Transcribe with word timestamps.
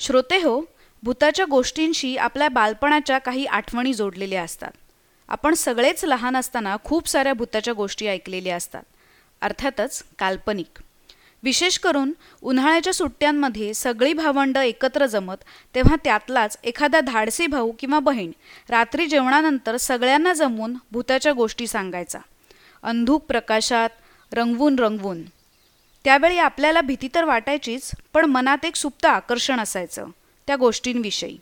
श्रोते 0.00 0.36
हो 0.36 0.60
भूताच्या 1.02 1.44
गोष्टींशी 1.44 2.16
आपल्या 2.16 2.48
बालपणाच्या 2.48 3.18
काही 3.18 3.44
आठवणी 3.44 3.94
जोडलेल्या 3.94 4.42
असतात. 4.42 4.70
आपण 5.28 5.54
सगळेच 5.54 6.04
लहान 6.04 6.36
असताना 6.36 6.76
खूप 6.84 7.08
साऱ्या 7.08 7.32
भूताच्या 7.32 7.74
गोष्टी 7.74 8.06
ऐकलेल्या 8.06 8.56
असतात. 8.56 8.82
अर्थातच 9.40 10.04
काल्पनिक. 10.18 10.78
विशेष 11.42 11.78
करून 11.78 12.12
उन्हाळ्याच्या 12.42 12.94
सुट्ट्यांमध्ये 12.94 13.74
सगळी 13.74 14.12
भावंडं 14.12 14.60
एकत्र 14.60 15.06
जमत 15.06 15.36
तेव्हा 15.74 15.96
त्यातलाच 16.04 16.58
एखादा 16.64 17.00
धाडसी 17.00 17.46
भाऊ 17.46 17.72
किंवा 17.78 17.98
बहीण 17.98 18.30
रात्री 18.70 19.06
जेवणानंतर 19.06 19.76
सगळ्यांना 19.76 20.32
जमवून 20.32 20.76
भूताच्या 20.92 21.32
गोष्टी 21.32 21.66
सांगायचा. 21.66 22.18
अंधूक 22.82 23.24
प्रकाशात 23.24 23.88
रंगवून 24.32 24.78
रंगवून. 24.78 25.22
त्यावेळी 26.08 26.38
आपल्याला 26.38 26.80
भीती 26.80 27.08
तर 27.14 27.24
वाटायचीच 27.24 27.90
पण 28.14 28.24
मनात 28.24 28.64
एक 28.64 28.76
सुप्त 28.76 29.06
आकर्षण 29.06 29.60
असायचं 29.60 30.06
त्या 30.46 30.56
गोष्टींविषयी. 30.56 31.38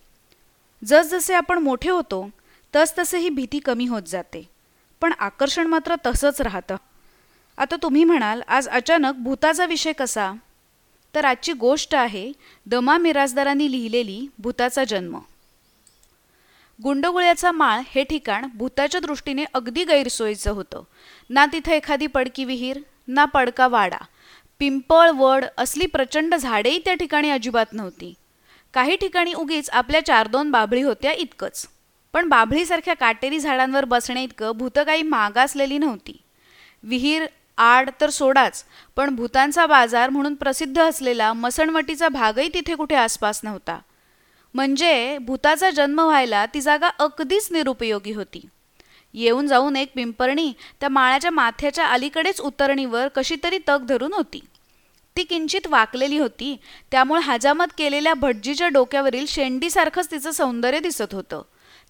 जसजसे 0.84 1.34
आपण 1.34 1.58
मोठे 1.58 1.90
होतो 1.90 2.30
तसतसे 2.76 3.18
ही 3.18 3.28
भीती 3.28 3.58
कमी 3.58 3.86
होत 3.86 4.02
जाते. 4.02 4.48
पण 5.00 5.12
आकर्षण 5.18 5.66
मात्र 5.66 5.94
तसंच 6.06 6.40
राहतं. 6.40 6.76
आता 7.58 7.76
तुम्ही 7.82 8.04
म्हणाल 8.04 8.42
आज 8.48 8.68
अचानक 8.68 9.14
भूताचा 9.14 9.66
विषय 9.66 9.92
कसा? 9.92 10.32
तर 11.14 11.24
आजची 11.24 11.52
गोष्ट 11.52 11.94
आहे 11.94 12.32
दमा 12.66 12.96
मिराजदारांनी 12.96 13.72
लिहिलेली 13.72 14.26
भूताचा 14.38 14.84
जन्म. 14.84 15.18
गुंडगुळ्याचा 16.82 17.52
माळ 17.52 17.80
हे 17.86 18.04
ठिकाण 18.04 18.46
भूताच्या 18.54 19.00
दृष्टीने 19.00 19.44
अगदी 19.54 19.84
गैरसोयीचं 19.84 20.50
होतं. 20.50 20.82
ना 21.30 21.46
तिथं 21.46 21.72
एखादी 21.72 22.06
पडकी 22.06 22.44
विहीर 22.44 22.78
ना 23.08 23.24
पडका 23.24 23.68
वाडा. 23.68 24.04
पिंपळ 24.60 25.10
वड 25.10 25.44
असली 25.58 25.86
प्रचंड 25.86 26.34
झाडेही 26.34 26.78
त्या 26.78 26.94
ठिकाणी 26.94 27.30
अजिबात 27.30 27.72
नव्हती. 27.72 28.14
काही 28.74 28.96
ठिकाणी 28.96 29.32
उगीच 29.32 29.70
आपल्या 29.70 30.04
चार 30.06 30.26
दोन 30.26 30.50
बाभळी 30.50 30.82
होत्या 30.82 31.12
इतकंच. 31.12 31.66
पण 32.12 32.28
बाभळीसारख्या 32.28 32.94
काटेरी 32.94 33.38
झाडांवर 33.38 33.84
बसणे 33.84 34.22
इतकं 34.22 34.52
भूतं 34.56 34.82
काही 34.82 35.02
मागासलेली 35.02 35.78
नव्हती. 35.78 36.16
विहीर 36.82 37.26
आड 37.58 37.90
तर 38.00 38.10
सोडाच 38.10 38.64
पण 38.96 39.14
भूतांचा 39.14 39.66
बाजार 39.66 40.10
म्हणून 40.10 40.34
प्रसिद्ध 40.34 40.80
असलेला 40.80 41.32
मसणवटीचा 41.32 42.08
भागही 42.08 42.48
तिथे 42.54 42.74
कुठे 42.74 42.94
आसपास 42.94 43.40
नव्हता. 43.44 43.78
म्हणजे 44.54 45.18
भूताचा 45.18 45.70
जन्म 45.70 46.00
व्हायला 46.00 46.46
ती 46.46 46.60
जागा 46.60 46.88
अगदीच 46.88 47.48
निरुपयोगी 47.52 48.12
होती. 48.12 48.48
येऊन 49.14 49.46
जाऊन 49.46 49.76
एक 49.76 49.92
पिंपरणी 49.94 50.52
त्या 50.80 50.88
माळ्याच्या 50.88 51.30
माथ्याच्या 51.30 51.86
अलीकडेच 51.86 52.40
उतरणीवर 52.40 53.08
कशी 53.08 53.36
तरी 53.44 53.58
तग 53.68 53.84
धरून 53.86 54.12
होती. 54.12 54.40
ती 55.16 55.22
किंचित 55.24 55.66
वाकलेली 55.66 56.18
होती. 56.18 56.56
त्यामुळे 56.90 57.20
हजामत 57.20 57.72
केलेल्या 57.78 58.14
भटजीच्या 58.14 58.68
डोक्यावरील 58.68 59.24
शेंडीसारखंच 59.28 60.10
तिचं 60.10 60.30
सौंदर्य 60.30 60.78
दिसत 60.78 61.14
होतं. 61.14 61.42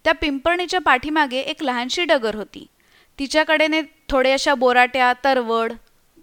त्या 0.03 0.13
पिंपरणीच्या 0.13 0.79
पाठीमागे 0.79 1.39
एक 1.39 1.63
लहानशी 1.63 2.03
डगर 2.03 2.35
होती. 2.35 2.65
तिच्याकडेने 3.19 3.81
थोडे 4.09 4.31
अशा 4.31 4.53
बोराट्या 4.55 5.13
तरवड 5.23 5.73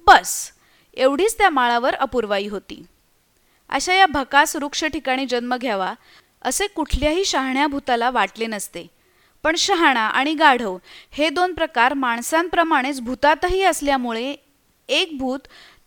बस 0.06 0.50
एवढीच 0.94 1.38
त्या 1.38 1.50
माळावर 1.50 1.94
अपूर्वाई 1.94 2.46
होती. 2.46 2.82
अशा 3.70 3.94
या 3.94 4.06
भकास 4.06 4.56
वृक्ष 4.56 4.84
ठिकाणी 4.84 5.26
जन्म 5.26 5.56
घ्यावा 5.56 5.94
असे 6.42 6.66
कुठल्याही 6.66 7.24
शहाण्या 7.24 7.66
भूताला 7.66 8.10
वाटले 8.10 8.46
नसते. 8.46 8.86
पण 9.44 9.56
शहाणा 9.56 10.00
आणि 10.00 10.34
गाढव 10.34 10.76
हे 11.10 11.28
दोन 11.28 11.52
प्रकार 11.54 11.94
माणसांप्रमाणेच 11.94 13.00
भूतातही 13.00 13.62
असल्यामुळे 13.62 14.34
एक 14.88 15.18
भूत 15.18 15.38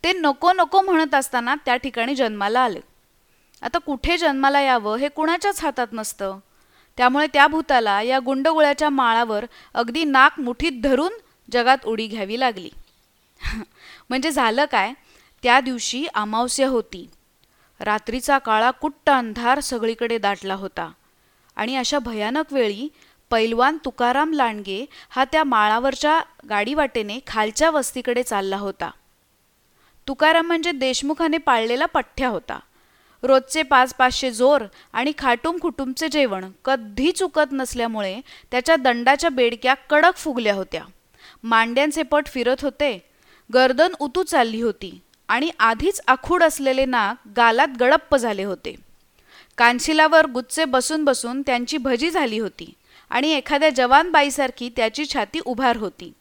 ते 0.03 0.14
नको 0.14 0.53
नको 0.53 0.81
म्हणत 0.81 1.16
असताना 1.16 1.56
त्या 1.66 1.76
ठिकाणी 1.76 2.16
जन्माला 2.16 2.59
आले. 2.59 2.80
आता 3.62 3.78
कुठे 3.78 4.17
जन्माला 4.17 4.62
यावं 4.62 4.98
हे 4.98 5.09
कुणाच्याच 5.09 5.62
हातात 5.62 5.88
नसतं. 5.92 6.40
त्यामुळे 6.98 7.28
त्या 7.28 7.48
भूताला 7.48 8.02
या 8.02 8.20
गुंडगुळ्याच्या 8.20 8.90
माळावर 8.90 9.45
अगदी 9.73 10.03
नाक 10.03 10.40
मुठीत 10.40 10.72
धरून 10.84 11.14
जगात 11.52 11.78
उडी 11.86 12.08
घ्यावी 12.08 12.40
लागली. 12.40 12.69
म्हणजे 14.09 14.31
झालं 14.31 14.66
काय? 14.66 14.94
त्या 15.44 15.59
दिवशी 15.59 16.08
अमावस्या 16.14 16.68
होती. 16.68 17.09
रात्रीचा 17.79 18.38
काळा 18.38 18.72
कुट्ट 18.72 19.09
अंधार 19.09 19.59
सगळीकडे 19.59 20.18
दाटला 20.18 20.53
होता. 20.53 20.91
आणि 21.56 21.75
अशा 21.75 22.00
भयानक 22.00 22.53
वेळी 22.53 22.88
पैलवान 23.29 23.78
तुकाराम 23.85 24.34
लांडगे 24.34 24.85
हा 25.09 25.25
त्या 25.25 25.44
माळावरच्या 25.44 26.22
गाडीवाटेने 26.50 27.19
खालच्या 27.28 27.69
वस्तीकडे 27.69 28.24
चालला 28.24 28.58
होता. 28.58 28.91
तुकाराम 30.07 30.47
म्हणजे 30.47 30.72
देशमुखाने 30.72 31.38
पाळलेला 31.38 31.85
पठ्ठ्या 31.85 32.28
होता. 32.28 32.59
रोजचे 33.23 33.62
पाच 33.63 33.94
पाचशे 33.94 34.31
जोर 34.31 34.63
आणि 34.94 35.12
खाटूम 35.18 35.57
खुटुमचे 35.62 36.07
जेवण 36.07 36.45
कधी 36.66 37.12
चुकत 37.12 37.51
नसल्यामुळे 37.51 38.19
त्याच्या 38.51 38.75
दंडाच्या 38.75 39.29
बेडक्या 39.29 39.73
कडक 39.73 40.16
फुगल्या 40.16 40.53
होत्या. 40.53 40.84
मांड्यांचे 41.44 42.03
पट 42.03 42.28
फिरत 42.28 42.62
होते. 42.62 42.97
गर्दन 43.53 43.94
उतू 44.00 44.23
चालली 44.23 44.62
होती 44.62 45.00
आणि 45.28 45.50
आधीच 45.59 46.01
आखूड 46.07 46.44
असलेले 46.44 46.85
नाक 46.85 47.28
गालात 47.38 47.67
गडप्प 47.79 48.16
झाले 48.16 48.44
होते. 48.44 48.75
कांशिलावर 49.57 50.25
गुच्चे 50.25 50.66
बसून 50.66 51.06
बसून 51.06 51.41
त्यांची 51.41 51.78
भजी 51.78 52.09
झाली 52.09 52.40
होती 52.40 52.73
आणि 53.09 53.31
एखाद्या 53.31 53.69
जवान 53.69 54.12
बाईसारखी 54.12 54.69
त्याची 54.75 55.06
छाती 55.06 55.40
उभार 55.46 55.78
होती. 55.78 56.12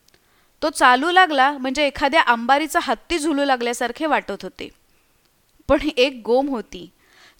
तो 0.63 0.71
चालू 0.71 1.11
लागला 1.11 1.51
म्हणजे 1.53 1.87
एखाद्या 1.87 2.21
अंबारीचा 2.21 2.79
हत्ती 2.83 3.19
झुलू 3.19 3.45
लागल्यासारखे 3.45 4.07
वाटत 4.07 4.43
होते. 4.43 4.69
पण 5.69 5.79
एक 5.97 6.23
गोम 6.25 6.49
होती. 6.49 6.91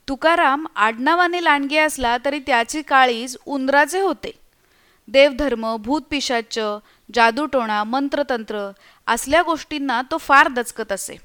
तुकाराम 0.09 0.67
आडनावाने 0.77 1.45
लांडगे 1.45 1.79
असला 1.79 2.17
तरी 2.25 2.39
त्याची 2.39 2.83
काळीज 2.83 3.37
उंदराचे 3.47 4.01
होते. 4.01 4.31
देवधर्म 5.09 5.77
भूतपिशाच 5.77 6.59
जादूटोणा 7.15 7.85
मंत्रतंत्र 7.85 8.71
असल्या 9.07 9.43
गोष्टींना 9.43 10.03
तो 10.11 10.17
फार 10.17 10.49
दचकत 10.49 10.93
असे. 10.93 11.17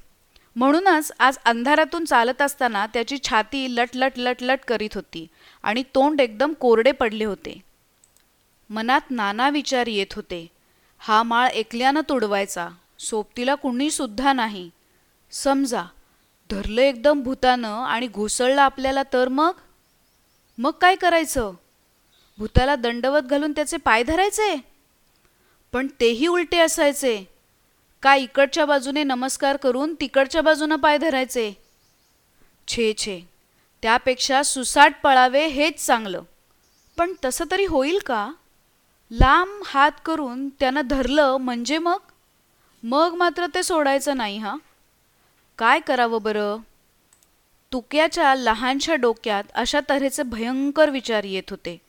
म्हणूनच 0.56 1.12
आज 1.18 1.38
अंधारातून 1.44 2.04
चालत 2.04 2.42
असताना 2.42 2.86
त्याची 2.86 3.18
छाती 3.18 3.66
लटलट 3.76 4.12
लटलट 4.16 4.58
करीत 4.68 4.94
होती 4.94 5.26
आणि 5.62 5.82
तोंड 5.94 6.20
एकदम 6.20 6.52
कोरडे 6.52 6.92
पडले 6.92 7.24
होते. 7.24 7.60
मनात 8.70 9.10
नाना 9.10 9.48
विचार 9.48 9.86
येत 9.86 10.14
होते. 10.16 10.46
हा 11.04 11.22
माळ 11.22 11.48
एकल्यानं 11.48 12.00
तोडवायचा. 12.08 12.68
सोबतीला 12.98 13.54
कुणीसुद्धा 13.54 14.32
नाही. 14.32 14.70
समजा 15.30 15.84
धरलं 16.50 16.80
एकदम 16.80 17.22
भूतानं 17.22 17.84
आणि 17.84 18.06
घुसळलं 18.06 18.62
आपल्याला 18.62 19.02
तर 19.12 19.28
मग? 19.28 19.52
मग 20.58 20.70
काय 20.70 20.94
करायचं? 20.96 21.52
भूताला 22.38 22.76
दंडवत 22.76 23.22
घालून 23.22 23.52
त्याचे 23.52 23.76
पाय 23.76 24.02
धरायचे? 24.02 24.56
पण 25.72 25.86
तेही 26.00 26.26
उलटे 26.26 26.58
असायचे. 26.58 27.24
का 28.02 28.14
इकडच्या 28.14 28.66
बाजूने 28.66 29.02
नमस्कार 29.02 29.56
करून 29.56 29.94
तिकडच्या 29.94 30.42
बाजूनं 30.42 30.76
पाय 30.76 30.98
धरायचे? 30.98 31.52
छे 32.68 32.94
छे. 32.98 33.20
त्यापेक्षा 33.82 34.42
सुसाट 34.42 34.94
पळावे 35.02 35.46
हेच 35.46 35.86
चांगलं. 35.86 36.22
पण 36.96 37.12
तसं 37.24 37.44
तरी 37.50 37.64
होईल 37.64 37.98
का? 38.06 38.32
लांब 39.14 39.62
हात 39.66 39.92
करून 40.04 40.48
त्यानं 40.48 40.80
धरलं 40.80 41.36
म्हणजे 41.36 41.78
मग? 41.78 41.98
मग 42.82 43.14
मात्र 43.14 43.46
ते 43.54 43.62
सोडायचं 43.62 44.16
नाही 44.16 44.38
हा? 44.38 44.56
काय 45.58 45.80
करावं 45.80 46.22
बरं? 46.22 46.56
तुक्याच्या 47.72 48.34
लहानशा 48.34 48.94
डोक्यात 48.94 49.44
अशा 49.54 49.80
तऱ्हेचे 49.88 50.22
भयंकर 50.22 50.90
विचार 50.90 51.24
येत 51.24 51.50
होते. 51.50 51.80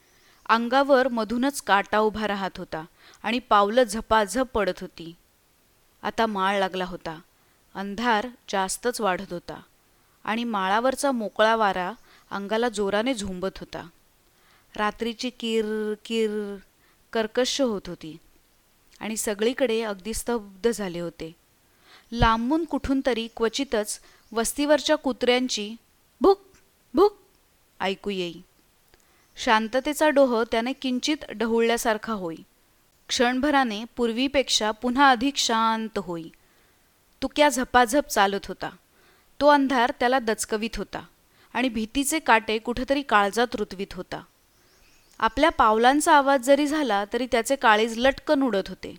अंगावर 0.50 1.08
मधूनच 1.08 1.62
काटा 1.62 2.00
उभा 2.00 2.28
राहत 2.28 2.58
होता 2.58 2.86
आणि 3.24 3.40
पावलं 3.40 3.84
झपाझप 3.84 4.46
पडत 4.54 4.80
होती. 4.82 5.16
आता 6.04 6.26
माळ 6.26 6.60
लागला 6.60 6.86
होता. 6.86 7.20
अंधार 7.76 8.28
जास्तच 8.50 9.02
वाढत 9.02 9.34
होता 9.34 9.62
आणि 10.24 10.44
माळावरचा 10.44 11.12
मोकळा 11.12 11.56
वारा 11.56 11.92
अंगाला 12.32 12.70
जोराने 12.70 13.14
झोंबत 13.14 13.58
होता. 13.60 13.88
रात्रीची 14.76 15.30
किर 15.30 15.94
किर 16.06 16.56
कर्कश 17.14 17.62
होत 17.62 17.82
होती. 17.88 18.18
आणि 19.00 19.18
सगळीकडे 19.18 19.82
अगदी 19.82 20.14
स्तब्ध 20.14 20.72
झाले 20.72 21.00
होते. 21.00 21.36
लांबून 22.12 22.66
कुठून 22.66 23.02
तरी 23.06 23.28
क्वचितच 23.38 24.00
वस्तीवरच्या 24.32 24.96
कुत्र्यांची 24.96 25.76
भूक 26.22 26.42
भूक 26.94 27.18
ऐकू 27.80 28.10
येई. 28.10 28.42
शांततेचा 29.36 30.10
डोह 30.10 30.44
त्याने 30.52 30.74
किंचित 30.74 31.18
ढवळल्यासारखा 31.32 32.14
होई. 32.14 32.36
क्षणभराने 33.08 33.84
पूर्वीपेक्षा 33.96 34.72
पुन्हा 34.72 35.10
अधिक 35.10 35.38
शांत 35.38 35.98
होई. 35.98 36.30
तुक्या 37.22 37.50
झपाझप 37.50 38.08
चालत 38.08 38.46
होता. 38.46 38.70
तो 39.42 39.48
अंधार 39.48 39.92
त्याला 40.00 40.20
दचकवीत 40.20 40.78
होता. 40.78 41.06
आणि 41.54 41.70
भीतीचे 41.70 42.20
काटे 42.20 42.58
कुठेतरी 42.58 43.02
काळजात 43.02 43.48
रुतवीत 43.54 43.94
होता. 43.94 44.24
आपल्या 45.20 45.50
पावलांचा 45.50 46.18
आवाज 46.18 46.42
जरी 46.42 46.68
झाला 46.68 47.06
तरी 47.14 47.28
त्याचे 47.32 47.56
काळीज 47.56 47.98
लटकन 47.98 48.44
उडत 48.44 48.68
होते. 48.68 48.96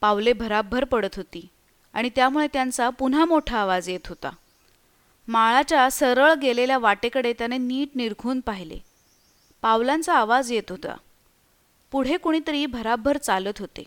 पावले 0.00 0.32
भराभर 0.32 0.84
पडत 0.84 1.16
होती 1.16 1.48
आणि 1.92 2.10
त्यामुळे 2.16 2.46
त्यांचा 2.52 2.90
पुन्हा 2.90 3.24
मोठा 3.24 3.58
आवाज 3.58 3.88
येत 3.88 4.06
होता. 4.06 4.30
माळाच्या 5.28 5.90
सरळ 5.90 6.34
गेलेल्या 6.34 6.78
वाटेकडे 6.78 7.32
त्याने 7.32 7.58
नीट 7.58 7.88
निरखून 7.94 8.40
पाहिले. 8.40 8.78
पावलांचा 9.62 10.14
आवाज 10.14 10.52
येत 10.52 10.70
होता. 10.70 10.96
पुढे 11.90 12.16
कुणीतरी 12.16 12.66
भराभर 12.66 13.16
चालत 13.16 13.58
होते. 13.58 13.84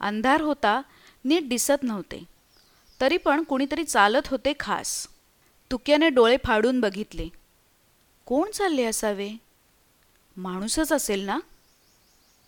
अंधार 0.00 0.40
होता 0.40 0.82
नीट 1.24 1.48
दिसत 1.48 1.82
नव्हते. 1.82 2.24
तरी 3.00 3.16
पण 3.16 3.42
कुणीतरी 3.42 3.84
चालत 3.84 4.26
होते 4.26 4.52
खास. 4.60 5.08
तुक्याने 5.70 6.08
डोळे 6.08 6.36
फाडून 6.44 6.80
बघितले. 6.80 7.28
कोण 8.24 8.50
चालले 8.50 8.84
असावे? 8.84 9.30
माणूसच 10.36 10.92
असेल 10.92 11.20
ना? 11.20 11.38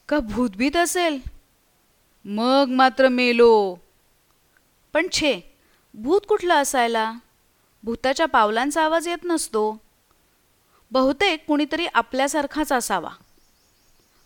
का 0.09 0.19
भूतभीत 0.19 0.77
असेल? 0.77 1.21
मग 2.25 2.65
मात्र 2.69 3.09
मेलो. 3.09 3.77
पण 4.93 5.07
छे 5.13 5.41
भूत 5.95 6.21
कुठला 6.29 6.59
असायला? 6.59 7.13
भूताच्या 7.83 8.27
पावलांचा 8.27 8.85
आवाज 8.85 9.09
येत 9.09 9.25
नसतो. 9.25 9.81
बहुतेक 10.91 11.45
कुणीतरी 11.47 11.87
आपल्यासारखाच 11.87 12.73
असावा. 12.73 13.11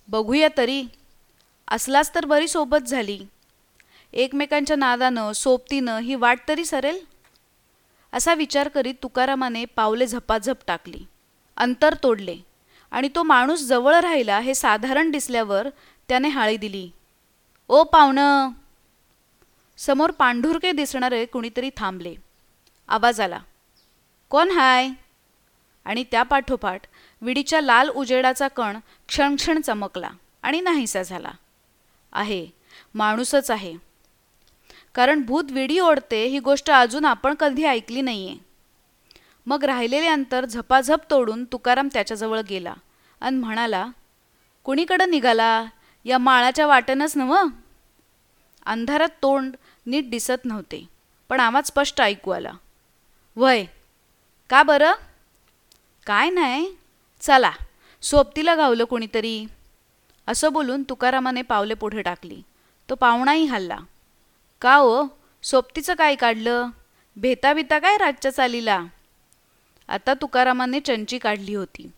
बघूया 0.08 0.48
तरी. 0.56 0.84
असलाच 1.68 2.14
तर 2.14 2.24
बरी 2.24 2.48
सोबत 2.48 2.88
झाली. 2.88 3.26
एकमेकांच्या 4.12 4.76
नादानं 4.76 5.32
सोबतीनं 5.32 5.98
ही 5.98 6.14
वाट 6.14 6.38
तरी 6.48 6.64
सरेल? 6.64 7.04
असा 8.12 8.34
विचार 8.34 8.68
करीत 8.68 8.94
तुकारामाने 9.02 9.64
पावले 9.64 10.06
झपाझप 10.06 10.56
टाकली. 10.66 11.06
अंतर 11.56 11.94
तोडले. 12.02 12.49
आणि 12.90 13.08
तो 13.14 13.22
माणूस 13.22 13.60
जवळ 13.60 13.94
राहिला 13.94 14.38
हे 14.40 14.54
साधारण 14.54 15.10
दिसल्यावर 15.10 15.68
त्याने 16.08 16.28
हाळी 16.28 16.56
दिली. 16.56 16.90
ओ 17.68 17.84
पाहुणं! 17.84 18.50
समोर 19.76 20.10
पांढुरके 20.10 20.72
दिसणारे 20.72 21.26
कुणीतरी 21.26 21.70
थांबले. 21.76 22.14
आवाज 22.88 23.20
आला. 23.20 23.38
कोण 24.28 24.50
हाय? 24.50 24.88
आणि 25.84 26.04
त्या 26.10 26.22
पाठोपाठ 26.22 26.80
विडीच्या 27.22 27.60
लाल 27.60 27.88
उजेडाचा 27.88 28.48
कण 28.48 28.78
क्षणक्षण 29.08 29.60
चमकला 29.60 30.10
आणि 30.42 30.60
नाहीसा 30.60 31.02
झाला. 31.02 31.30
आहे. 32.12 32.46
माणूसच 32.94 33.50
आहे. 33.50 33.74
कारण 34.94 35.22
भूत 35.22 35.44
विडी 35.50 35.78
ओढते 35.78 36.26
ही 36.26 36.38
गोष्ट 36.38 36.70
अजून 36.70 37.04
आपण 37.04 37.34
कधी 37.34 37.64
ऐकली 37.64 38.00
नाहीये. 38.00 38.49
मग 39.46 39.64
राहिलेले 39.64 40.06
अंतर 40.06 40.44
झपाझप 40.44 41.10
तोडून 41.10 41.44
तुकाराम 41.44 41.88
त्याच्याजवळ 41.92 42.40
गेला 42.48 42.74
आणि 43.20 43.36
म्हणाला 43.36 43.86
कुणीकडं 44.64 45.10
निघाला? 45.10 45.64
या 46.04 46.18
माळाच्या 46.18 46.66
वाटेनंच 46.66 47.16
नव 47.16 47.34
अंधारात 48.66 49.08
तोंड 49.22 49.56
नीट 49.86 50.10
दिसत 50.10 50.44
नव्हते 50.44 50.86
पण 51.28 51.40
आवाज 51.40 51.66
स्पष्ट 51.66 52.00
ऐकू 52.00 52.30
आला. 52.30 52.52
वय 53.36 53.64
का 54.50 54.62
बरं? 54.62 54.92
काय 56.06 56.30
नाही. 56.30 56.74
चला 57.20 57.50
सोबतीला 58.02 58.54
गावलं 58.54 58.84
कोणीतरी. 58.84 59.44
असं 60.28 60.52
बोलून 60.52 60.82
तुकारामाने 60.82 61.42
पावले 61.42 61.74
पुढे 61.74 62.02
टाकली. 62.02 62.42
तो 62.88 62.94
पाहुणाही 62.94 63.44
हल्ला. 63.44 63.78
का 64.62 64.76
ओ? 64.78 65.04
सोबतीचं 65.42 65.94
काय 65.94 66.14
काढलं? 66.14 66.66
भेता 67.16 67.52
बिता 67.52 67.78
काय 67.78 67.96
रातच्या 67.96 68.30
चालीला 68.30 68.80
आता 69.90 70.14
तुकारामाने 70.14 70.80
चंची 70.80 71.18
काढली 71.18 71.54
होती. 71.54 71.90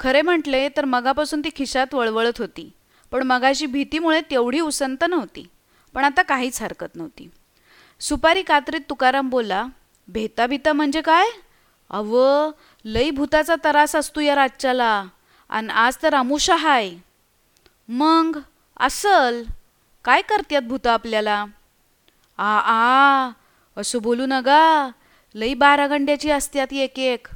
खरे 0.00 0.22
म्हटले 0.22 0.68
तर 0.68 0.84
मगापासून 0.84 1.40
ती 1.40 1.48
खिशात 1.56 1.94
वळवळत 1.94 2.38
होती. 2.38 2.72
पण 3.10 3.22
मगाशी 3.22 3.66
भीतीमुळे 3.66 4.20
तेवढी 4.20 4.60
उसंत 4.60 5.04
नव्हती. 5.08 5.46
पण 5.94 6.04
आता 6.04 6.22
काहीच 6.22 6.62
हरकत 6.62 6.96
नव्हती. 6.96 7.30
सुपारी 8.00 8.42
कात्रीत 8.42 8.80
तुकाराम 8.88 9.28
बोला 9.28 9.66
भेता 10.08 10.46
भिता 10.46 10.72
म्हणजे 10.72 11.00
काय? 11.00 11.26
अव 11.90 12.18
लई 12.84 13.10
भूताचा 13.10 13.54
त्रास 13.54 13.96
असतो 13.96 14.20
या 14.20 14.34
राज्याला 14.34 15.04
आणि 15.48 15.68
आज 15.68 15.96
तर 16.02 16.14
अमुषा 16.14 16.54
हाय. 16.54 16.90
मग? 17.88 18.38
असल? 18.80 19.42
काय 20.04 20.22
करत्यात 20.22 20.62
भूत 20.62 20.86
आपल्याला? 20.86 21.44
आ 22.38 22.58
आ 22.58 23.30
असं 23.76 24.02
बोलू 24.02 24.26
नका. 24.26 24.90
लई 25.34 25.54
बारा 25.54 25.86
गंड्याची 25.86 26.30
असत्यात 26.30 26.72
एक 26.72 26.98
एक. 26.98 27.28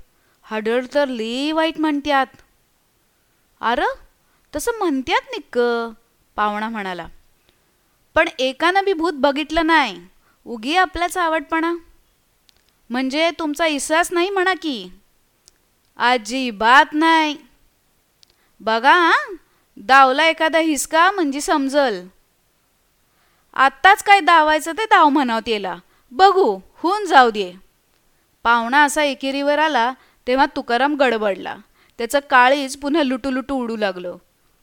हडळ 0.42 0.84
तर 0.94 1.08
लई 1.08 1.52
वाईट 1.52 1.80
म्हणत्यात. 1.80 2.26
अर 3.60 3.82
तसं 4.56 4.72
म्हणत्यात 4.78 5.30
निक्क 5.30 5.58
पाहुणा 6.36 6.68
म्हणाला. 6.68 7.06
पण 8.14 8.28
एकानं 8.38 8.84
बी 8.84 8.92
भूत 8.92 9.12
बघितलं 9.12 9.66
नाही. 9.66 10.00
उगी 10.44 10.76
आपलाच 10.76 11.16
आवडपणा. 11.16 11.74
म्हणजे 12.90 13.30
तुमचा 13.38 13.66
इसास 13.66 14.12
नाही 14.12 14.30
म्हणा 14.30 14.54
की. 14.54 14.92
अजिबात 15.96 16.84
नाही. 16.92 17.36
बघा 18.60 19.12
दावला 19.76 20.26
एखादा 20.26 20.58
हिसका 20.58 21.10
म्हणजे 21.10 21.40
समजल. 21.40 22.06
आत्ताच 23.54 24.02
काय 24.02 24.20
दावायचं 24.20 24.72
ते 24.72 24.84
दाव 24.84 25.08
म्हणाव 25.08 25.40
त्याला. 25.40 25.76
बघू 26.10 26.58
होऊन 26.74 27.06
जाऊ 27.06 27.30
दे. 27.30 27.63
पाहुणा 28.44 28.82
असा 28.84 29.02
एकेरीवर 29.02 29.58
आला 29.58 29.92
तेव्हा 30.26 30.46
तुकाराम 30.56 30.94
गडबडला. 30.94 31.56
त्याचं 31.98 32.18
काळीच 32.30 32.76
पुन्हा 32.76 33.02
लुटू 33.02 33.30
लुटू 33.30 33.54
उडू 33.54 33.76
लागलं. 33.76 34.16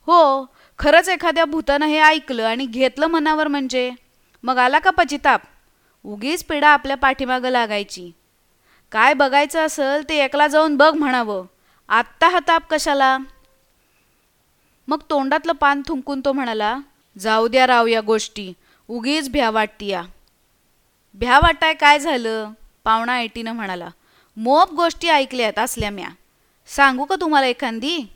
हो 0.07 0.45
खरंच 0.79 1.09
एखाद्या 1.09 1.45
भूतानं 1.45 1.85
हे 1.85 1.99
ऐकलं 1.99 2.43
आणि 2.43 2.65
घेतलं 2.65 3.07
मनावर 3.07 3.47
म्हणजे? 3.47 3.91
मग 4.43 4.57
आला 4.57 4.79
का 4.79 4.89
पचिताप 4.89 5.41
उगीच 6.05 6.43
पिढा 6.43 6.69
आपल्या 6.69 6.97
पाठीमागं 6.97 7.49
लागायची. 7.49 8.11
काय 8.91 9.13
बघायचं 9.13 9.65
असेल 9.65 10.09
ते 10.09 10.23
एकला 10.23 10.47
जाऊन 10.47 10.77
बघ 10.77 10.93
म्हणावं. 10.93 11.45
आत्ता 11.89 12.27
हा 12.27 12.39
ताप 12.47 12.63
कशाला? 12.69 13.17
मग 14.87 15.01
तोंडातलं 15.09 15.53
पान 15.53 15.81
थुंकून 15.87 16.21
तो 16.25 16.31
म्हणाला 16.33 16.77
जाऊ 17.19 17.47
द्या 17.47 17.67
राव 17.67 17.87
या 17.87 18.01
गोष्टी 18.01 18.51
उगीच 18.89 19.29
भ्या 19.29 19.49
वाटतीया 19.49 20.01
भ्या 21.13 21.39
वाटाय 21.39 21.73
काय 21.73 21.99
झालं? 21.99 22.51
पाहुणा 22.83 23.13
आयटीनं 23.13 23.51
म्हणाला 23.51 23.89
मोप 24.37 24.73
गोष्टी 24.73 25.07
ऐकल्यात 25.09 25.59
असल्या 25.59 25.89
म्या. 25.89 26.09
सांगू 26.67 27.05
का 27.05 27.15
तुम्हाला 27.21 27.47
एखादी? 27.47 28.13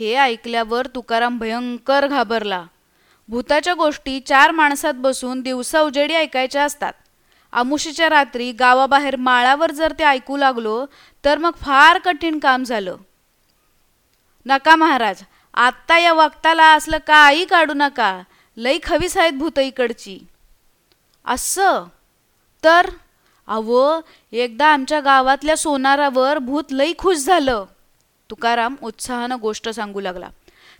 हे 0.00 0.14
ऐकल्यावर 0.14 0.86
तुकाराम 0.86 1.38
भयंकर 1.38 2.06
घाबरला. 2.06 2.64
भूताच्या 3.28 3.74
गोष्टी 3.74 4.20
चार 4.20 4.50
माणसात 4.50 4.94
बसून 4.96 5.40
दिवसा 5.40 5.80
उजेडी 5.80 6.14
ऐकायच्या 6.14 6.64
असतात. 6.64 6.92
आमुशीच्या 7.52 8.08
रात्री 8.08 8.52
गावाबाहेर 8.52 9.16
माळावर 9.16 9.70
जर 9.70 9.92
ते 9.98 10.04
ऐकू 10.04 10.36
लागलो 10.36 10.86
तर 11.24 11.38
मग 11.38 11.50
फार 11.50 11.98
कठीण 11.98 12.38
काम 12.38 12.64
झालं. 12.64 12.96
नका 14.46 14.76
महाराज 14.76 15.22
आत्ता 15.54 15.98
या 15.98 16.12
वक्ताला 16.12 16.74
असलं 16.74 16.98
काही 17.06 17.44
काढू 17.44 17.72
नका. 17.76 18.22
लई 18.56 18.78
खवीस 18.82 19.16
आहेत 19.16 19.32
भूत 19.32 19.58
इकडची. 19.58 20.18
असं? 21.24 21.84
तर? 22.64 22.90
अहो 23.46 24.00
एकदा 24.32 24.66
आमच्या 24.66 25.00
गावातल्या 25.00 25.56
सोनारावर 25.56 26.38
भूत 26.38 26.64
लई 26.70 26.92
खुश 26.98 27.16
झालं. 27.16 27.64
तुकाराम 28.30 28.76
उत्साहानं 28.82 29.36
गोष्ट 29.40 29.68
सांगू 29.68 30.00
लागला. 30.00 30.28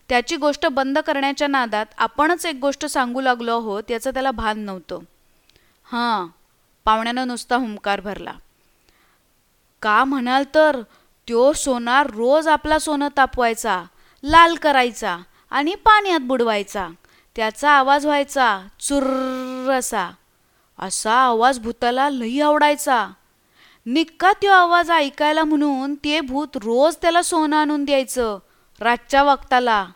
त्याची 0.09 0.37
गोष्ट 0.37 0.67
बंद 0.67 0.99
करण्याच्या 0.99 1.49
नादात 1.49 1.87
आपणच 1.99 2.47
एक 2.47 2.55
गोष्ट 2.55 2.87
सांगू 2.87 3.21
लागलो 3.21 3.59
आहोत 3.59 3.91
याचं 3.91 4.11
त्याला 4.11 4.31
भान 4.31 4.59
नव्हतं. 4.59 4.99
हां 5.93 6.27
पाहुण्यानं 6.85 7.29
नुसता 7.29 7.57
हुंकार 7.57 8.01
भरला. 8.01 8.33
का 9.83 10.05
म्हणाल 10.05 10.45
तर 10.55 10.81
त्यो 11.27 11.53
सोनार 11.53 12.11
रोज 12.11 12.49
आपला 12.49 12.79
सोनं 12.79 13.09
तापवायचा 13.17 13.85
लाल 14.25 14.55
करायचा 14.55 15.19
आणि 15.51 15.75
पाण्यात 15.75 16.21
बुडवायचा. 16.21 16.89
त्याचा 17.37 17.71
आवाज 17.71 18.07
व्हायचा 18.07 18.67
चुर्र 18.81 19.73
असा 19.73 20.11
असा 20.83 21.13
आवाज 21.13 21.59
भूताला 21.59 22.11
लई 22.11 22.41
आवडायचा. 22.41 23.11
निक्का 23.87 24.33
तो 24.33 24.51
आवाज 24.51 24.91
ऐकायला 24.91 25.45
म्हणून 25.45 25.95
ते 25.95 26.21
भूत 26.21 26.57
रोज 26.57 26.97
त्याला 27.03 27.23
सोनं 27.23 27.57
आणून 27.57 27.85
द्यायचं 27.85 28.39
रातच्या 28.81 29.23
वक्ताला. 29.23 29.87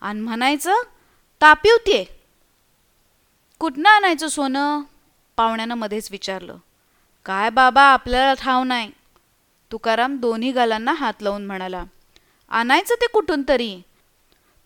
आणि 0.00 0.20
म्हणायचं 0.20 0.74
तापीव 1.40 1.76
ते 1.76 2.20
कुठनं 3.60 3.88
आणायचं 3.88 4.28
सोनं? 4.28 4.80
पाहुण्यानं 5.36 5.74
मध्येच 5.74 6.08
विचारलं. 6.10 6.56
काय 7.24 7.50
बाबा 7.50 7.82
आपल्याला 7.82 8.34
ठाव 8.34 8.64
नाही. 8.64 8.90
तुकाराम 9.72 10.16
दोन्ही 10.16 10.52
गालांना 10.52 10.92
हात 10.92 11.14
लावून 11.20 11.46
म्हणाला. 11.46 11.84
आणायचं 12.48 12.94
ते 12.94 13.06
कुठून 13.06 13.42
तरी? 13.48 13.82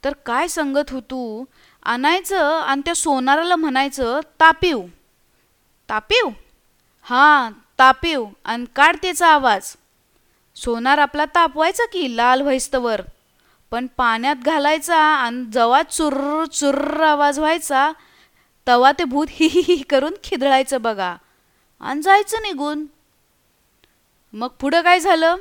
तर 0.05 0.13
काय 0.13 0.49
संगत 0.49 0.91
होतू 0.91 1.45
आणायचं 1.83 2.61
आणि 2.61 2.83
त्या 2.85 2.95
सोनाराला 2.95 3.57
म्हणायचं 3.57 4.21
तापीव 4.41 4.79
हो. 4.79 4.87
तापीव? 5.93 6.29
हां 7.03 7.51
तापीव 7.79 8.25
आणि 8.45 8.65
काढ 8.77 8.97
त्याचा 9.03 9.29
आवाज. 9.29 9.77
सोनार 10.57 10.99
आपला 10.99 11.25
तापवायचा 11.25 11.85
की 11.85 12.17
लाल 12.17 12.41
व्हायस्तवर? 12.41 13.01
पण 13.71 13.87
पाण्यात 13.97 14.37
घालायचा 14.37 14.97
आणि 14.97 15.45
जेव्हा 15.45 15.83
चुर्र 15.83 16.45
चुर्र 16.45 17.03
आवाज 17.03 17.39
व्हायचा 17.39 17.93
तवा 18.69 18.93
ते 18.93 19.05
भूत 19.05 19.27
हि 19.31 19.47
हि 19.47 19.61
हि 19.61 19.77
करून 19.77 20.15
खिदळायचं 20.25 20.83
बघा. 20.83 21.17
आणि 21.81 22.03
जायचं 22.03 22.43
निघून. 22.43 22.87
मग 24.33 24.49
पुढं 24.49 24.81
काय 24.81 25.01
झालं? 25.01 25.37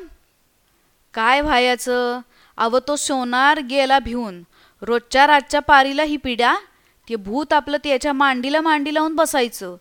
काय 1.14 1.42
व्हायचं? 1.42 2.20
अव 2.58 2.80
तो 2.88 2.96
सोनार 2.96 3.60
गेला 3.60 4.00
भिवून 4.00 4.44
रोजच्या 4.82 5.28
रातच्या 5.28 5.60
पारीला 5.60 6.04
ही 6.04 6.18
पिढ्या 6.18 6.58
ते 7.10 7.16
भूत 7.16 7.54
आपलं 7.54 7.78
त्याच्या 7.78 8.14
मांडीला 8.14 8.62
मांडी 8.62 8.94
लावून 8.94 9.16
बसायचं. 9.16 9.76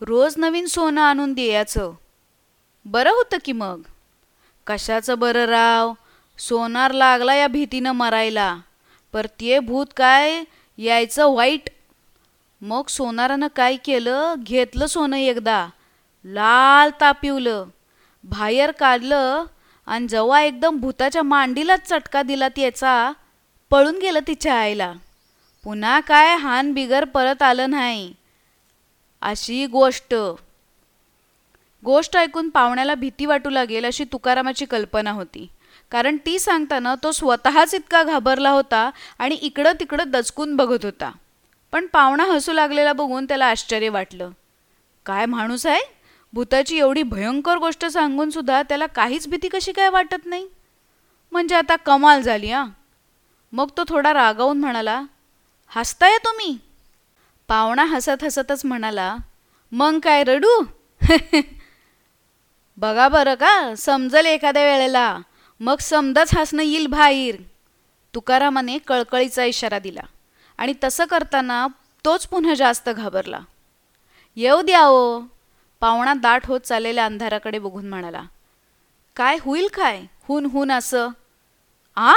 रोज 0.00 0.34
नवीन 0.36 0.66
सोनं 0.66 1.00
आणून 1.00 1.34
द्यायचं 1.34 1.92
बरं 2.84 3.10
होतं 3.10 3.36
की 3.44 3.52
मग? 3.52 3.80
कशाचं 4.66 5.18
बरं 5.18 5.44
राव? 5.44 5.92
सोनार 6.38 6.92
लागला 6.92 7.34
या 7.34 7.46
भीतीनं 7.46 7.92
मरायला. 7.92 8.56
पर 9.12 9.26
ते 9.26 9.58
भूत 9.58 9.86
काय 9.96 10.44
यायचं 10.76 11.34
वाईट? 11.34 11.70
मग 12.60 12.82
सोनारानं 12.88 13.46
काय 13.56 13.76
केलं? 13.76 14.34
घेतलं 14.38 14.86
सोनं 14.86 15.16
एकदा. 15.16 15.68
लाल 16.24 16.90
तापिवलं 17.00 17.64
बाहेर 18.24 18.70
काढलं 18.70 19.44
आणि 19.86 20.08
जेव्हा 20.08 20.40
एकदम 20.40 20.76
भूताच्या 20.76 21.22
मांडीलाच 21.22 21.88
चटका 21.88 22.22
दिला 22.22 22.48
त्याचा. 22.48 23.12
पळून 23.70 23.98
गेलं 23.98 24.20
तिच्या 24.26 24.54
आईला. 24.54 24.92
पुन्हा 25.64 26.00
काय 26.00 26.36
हान 26.36 26.72
बिगर 26.72 27.04
परत 27.04 27.42
आलं 27.42 27.70
नाही. 27.70 28.14
अशी 29.26 29.66
गोष्ट. 29.66 30.14
गोष्ट 31.84 32.16
ऐकून 32.16 32.48
पाहुण्याला 32.48 32.94
भीती 32.94 33.26
वाटू 33.26 33.50
लागेल 33.50 33.84
अशी 33.84 34.04
तुकारामाची 34.04 34.64
कल्पना 34.64 35.10
होती. 35.10 35.46
कारण 35.90 36.16
ती 36.26 36.38
सांगताना 36.38 36.94
तो 37.02 37.12
स्वतःच 37.12 37.74
इतका 37.74 38.02
घाबरला 38.02 38.50
होता 38.50 38.90
आणि 39.18 39.34
इकडं 39.34 39.72
तिकडं 39.80 40.04
दचकून 40.06 40.56
बघत 40.56 40.84
होता. 40.84 41.12
पण 41.72 41.86
पाहुणा 41.86 42.24
हसू 42.24 42.52
लागलेला 42.52 42.92
बघून 42.92 43.24
त्याला 43.24 43.46
आश्चर्य 43.46 43.88
वाटलं. 43.88 44.30
काय 45.06 45.26
माणूस 45.26 45.66
आहे? 45.66 45.80
भूताची 46.32 46.78
एवढी 46.78 47.02
भयंकर 47.02 47.56
गोष्ट 47.56 47.86
सांगून 47.86 48.30
सुद्धा 48.30 48.62
त्याला 48.62 48.86
काहीच 48.86 49.28
भीती 49.28 49.48
कशी 49.48 49.72
काय 49.72 49.88
वाटत 49.88 50.26
नाही? 50.26 50.48
म्हणजे 51.32 51.54
आता 51.54 51.76
कमाल 51.76 52.20
झाली 52.20 52.50
हा. 52.50 52.66
मग 53.52 53.68
तो 53.76 53.82
थोडा 53.88 54.12
रागावून 54.12 54.58
म्हणाला 54.58 55.02
हसताय 55.68 56.16
तुम्ही? 56.16 56.58
पाहुणा 57.48 57.84
हसत 57.84 58.24
हसतच 58.24 58.64
म्हणाला 58.64 59.16
मग 59.72 59.98
काय 59.98 60.24
रडू? 60.24 60.64
बघा 62.76 63.08
बरं 63.08 63.34
का 63.34 63.74
समजल 63.78 64.26
एखाद्या 64.26 64.62
वेळेला. 64.62 65.18
मग 65.60 65.76
समजाच 65.80 66.36
हसणं 66.36 66.62
येईल 66.62 66.86
बाहेर. 66.86 67.36
तुकारामाने 68.14 68.78
कळकळीचा 68.78 69.44
इशारा 69.44 69.78
दिला 69.78 70.00
आणि 70.58 70.74
तसं 70.84 71.04
करताना 71.04 71.66
तोच 72.04 72.26
पुन्हा 72.26 72.54
जास्त 72.54 72.88
घाबरला. 72.88 73.40
येऊ 74.36 74.62
द्या 74.62 74.86
ओ. 74.86 75.20
पाहुणा 75.80 76.14
दाट 76.14 76.46
होत 76.46 76.60
चाललेल्या 76.60 77.04
अंधाराकडे 77.04 77.58
बघून 77.58 77.88
म्हणाला 77.88 78.22
काय 79.16 79.38
होईल 79.40 79.68
काय? 79.74 80.04
हुन 80.28 80.46
हुन 80.46 80.72
असं. 80.72 81.08
आ? 81.96 82.14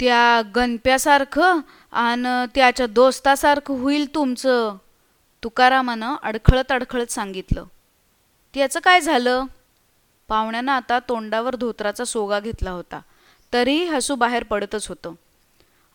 त्या 0.00 0.42
गणप्यासारखं 0.56 1.60
आणि 1.96 2.46
त्याच्या 2.54 2.86
दोस्तासारखं 2.86 3.80
होईल 3.80 4.14
तुमचं. 4.14 4.76
तुकारामानं 5.44 6.14
अडखळत 6.22 6.72
अडखळत 6.72 7.06
सांगितलं. 7.06 7.64
त्याचं 8.54 8.80
काय 8.80 9.00
झालं? 9.00 9.44
पाहुण्यानं 10.28 10.72
आता 10.72 10.98
तोंडावर 10.98 11.56
धोत्राचा 11.56 12.04
सोगा 12.04 12.40
घेतला 12.40 12.70
होता. 12.70 13.00
तरीही 13.52 13.84
हसू 13.84 14.14
बाहेर 14.14 14.44
पडतच 14.44 14.86
होतं. 14.86 15.12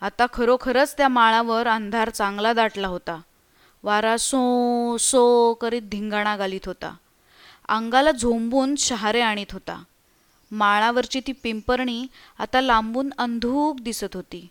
आता 0.02 0.26
खरोखरच 0.34 0.98
त्या 0.98 1.08
माळावर 1.08 1.68
अंधार 1.68 2.10
चांगला 2.10 2.54
दाटला 2.54 2.88
होता. 2.88 3.22
वारा 3.84 4.18
सो 4.18 4.98
सो 4.98 5.54
करीत 5.54 5.82
धिंगाणा 5.82 6.38
घालीत 6.38 6.66
होता. 6.66 6.94
अंगाला 7.68 8.12
झोंबून 8.12 8.76
शहारे 8.76 9.22
आणीत 9.22 9.52
होता. 9.52 9.84
माळावरची 10.52 11.22
ती 11.28 11.32
पिंपरणी 11.32 12.08
आता 12.40 12.62
लांबून 12.62 13.10
अंधूक 13.18 13.80
दिसत 13.80 14.14
होती. 14.14 14.48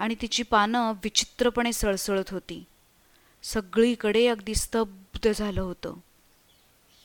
आणि 0.00 0.14
तिची 0.22 0.42
पानं 0.42 0.90
विचित्रपणे 0.90 1.72
सळसळत 1.72 2.24
होती. 2.30 2.64
सगळीकडे 3.42 4.26
अगदी 4.26 4.54
स्तब्ध 4.54 5.28
झालं 5.36 5.60
होतं. 5.60 5.94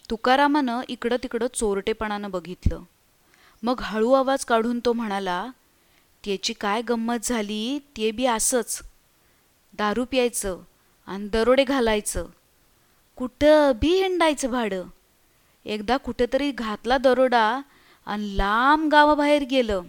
तुकारामानं 0.09 0.81
इकडं 0.89 1.15
तिकडं 1.23 1.47
चोरटेपणानं 1.53 2.31
बघितलं. 2.31 2.81
मग 3.63 3.79
हळू 3.81 4.11
आवाज 4.11 4.45
काढून 4.45 4.79
तो 4.85 4.93
म्हणाला 4.93 5.47
त्याची 6.25 6.53
काय 6.53 6.81
गंमत 6.81 7.17
झाली? 7.23 7.79
ते 7.79 8.11
बी 8.11 8.25
असंच. 8.25 8.81
दारू 9.73 10.05
प्यायचं 10.05 10.59
आणि 11.07 11.27
दरोडे 11.27 11.63
घालायचं. 11.63 12.25
कुठं 13.15 13.71
बी 13.75 14.01
हिंडायचं 14.01 14.51
भाडं? 14.51 14.83
एकदा 15.65 15.97
कुठेतरी 15.97 16.51
घातला 16.51 16.97
दरोडा 16.97 17.61
आणि 18.05 18.37
लांब 18.37 18.89
गावाबाहेर 18.89 19.43
गेलं. 19.43 19.81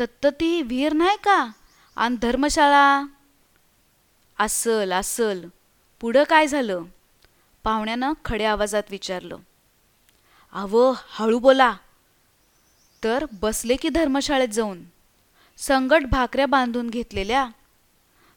तत्त 0.00 0.26
ती 0.26 0.62
विहीर 0.62 0.92
नाही 0.92 1.16
का? 1.24 1.48
आणि 1.96 2.16
धर्मशाळा? 2.16 3.06
असल 4.38 4.92
असल 4.92 5.48
पुढं 6.00 6.24
काय 6.24 6.46
झालं? 6.46 6.82
पाहुण्यानं 7.64 8.12
खड्या 8.24 8.52
आवाजात 8.52 8.82
विचारलं. 8.90 9.36
अव 10.52 10.92
हळू 10.96 11.38
बोला. 11.38 11.76
तर 13.04 13.24
बसले 13.32 13.76
की 13.76 13.88
धर्मशाळेत 13.88 14.48
जाऊन. 14.48 14.84
संगट 15.56 16.02
भाकऱ्या 16.10 16.46
बांधून 16.46 16.90
घेतलेल्या. 16.90 17.48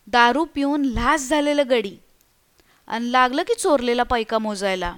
दारू 0.08 0.46
पिऊन 0.46 0.82
लास 0.82 1.30
झालेलं 1.30 1.64
गडी. 1.70 1.98
आणि 2.88 3.12
लागलं 3.12 3.42
की 3.42 3.54
चोरलेला 3.54 4.04
पैका 4.04 4.38
मोजायला. 4.38 4.96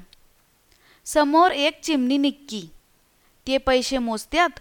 समोर 1.06 1.52
एक 1.52 1.82
चिमणी 1.82 2.18
निक्की. 2.18 2.68
ते 3.48 3.58
पैसे 3.58 3.98
मोजत्यात 3.98 4.60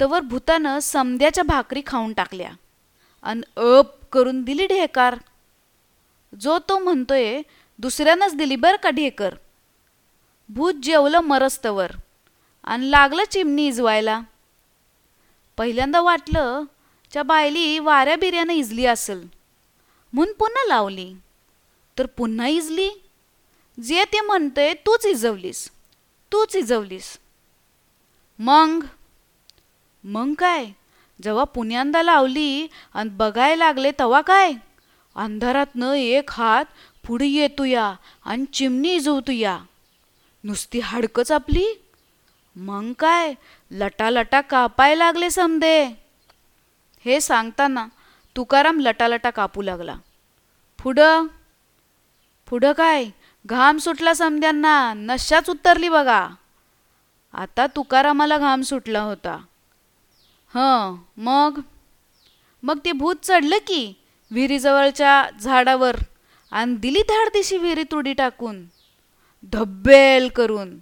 तवर 0.00 0.20
भूतानं 0.20 0.78
समद्याच्या 0.78 1.44
भाकरी 1.44 1.82
खाऊन 1.86 2.12
टाकल्या. 2.12 2.50
अन 3.22 3.40
अप 3.56 4.04
करून 4.12 4.42
दिली 4.42 4.66
ढेकार. 4.66 5.18
जो 6.40 6.58
तो 6.58 6.78
म्हणतोय 6.78 7.42
दुसऱ्यानंच 7.78 8.34
दिली 8.34 8.56
बरं 8.56 8.76
का 8.76 8.90
ढेकर? 8.90 9.34
भूत 10.48 10.74
जेवलं 10.82 11.20
मरस्तवर 11.20 11.92
आणि 12.64 12.90
लागलं 12.90 13.22
चिमणी 13.30 13.66
इजवायला. 13.66 14.20
पहिल्यांदा 15.56 16.00
वाटलं 16.00 16.62
च्या 17.12 17.22
बायली 17.22 17.78
वाऱ्या 17.78 18.16
बिर्यानं 18.16 18.52
इजली 18.52 18.86
असेल. 18.86 19.28
म्हणून 20.12 20.34
पुन्हा 20.34 20.68
लावली. 20.68 21.14
तर 21.98 22.06
पुन्हा 22.06 22.46
इजली? 22.46 22.90
जे 23.82 24.04
ते 24.04 24.20
म्हणतंय 24.20 24.74
तूच 24.74 25.06
इजवलीस. 25.06 25.70
तूच 26.32 26.56
इजवलीस. 26.56 27.18
मग 28.38 28.84
मग 30.04 30.34
काय? 30.34 30.66
जेव्हा 31.22 31.44
पुण्यांदा 31.44 32.02
लावली 32.02 32.68
आणि 32.94 33.08
बघायला 33.08 33.64
लागले 33.64 33.90
तेव्हा 33.90 34.20
काय? 34.20 34.52
अंधारातनं 35.14 35.92
एक 35.92 36.30
हात 36.30 36.64
पुढे 37.06 37.26
येतोया 37.26 37.94
आणि 38.24 38.44
चिमणी 38.44 38.94
इजवतोया 38.94 39.58
नुसती 40.44 40.80
हाडकच 40.80 41.32
आपली 41.32 41.82
मग 42.56 42.92
काय? 42.98 43.34
लटालटा 43.70 44.40
कापाय 44.40 44.94
लागले 44.94 45.30
समदे. 45.30 45.84
हे 47.04 47.20
सांगताना 47.20 47.86
तुकाराम 48.36 48.80
लटालटा 48.80 49.30
कापू 49.30 49.62
लागला. 49.62 49.96
पुढं? 50.82 51.26
पुढं 52.50 52.72
काय? 52.72 53.06
घाम 53.46 53.78
सुटला 53.78 54.14
समद्यांना. 54.14 54.92
नशाच 54.96 55.50
उतरली 55.50 55.88
बघा. 55.88 56.28
आता 57.32 57.66
तुकारामाला 57.66 58.38
घाम 58.38 58.62
सुटला 58.62 59.00
होता. 59.00 59.44
हं 60.54 60.96
मग? 61.16 61.60
मग 62.62 62.78
ते 62.84 62.92
भूत 62.92 63.14
चढलं 63.22 63.56
की 63.56 63.94
विहिरीजवळच्या 64.30 65.30
झाडावर 65.40 65.96
आणि 66.50 66.76
दिली 66.76 67.02
धाड 67.02 67.28
दिशी 67.28 67.58
विहिरी 67.58 67.82
तुडी 67.82 68.12
टाकून 68.12 68.66
धब्बेल 69.52 70.28
करून. 70.28 70.78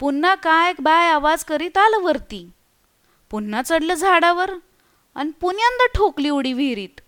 पुन्हा 0.00 0.34
काय 0.34 0.72
बाय 0.78 1.08
आवाज 1.08 1.44
करीत 1.44 1.78
आलं 1.78 2.02
वरती. 2.02 2.50
पुन्हा 3.30 3.62
चढलं 3.62 3.94
झाडावर 3.94 4.50
आणि 5.14 5.30
पुण्यांदा 5.40 5.86
ठोकली 5.94 6.30
उडी 6.30 6.52
विहिरीत. 6.52 7.00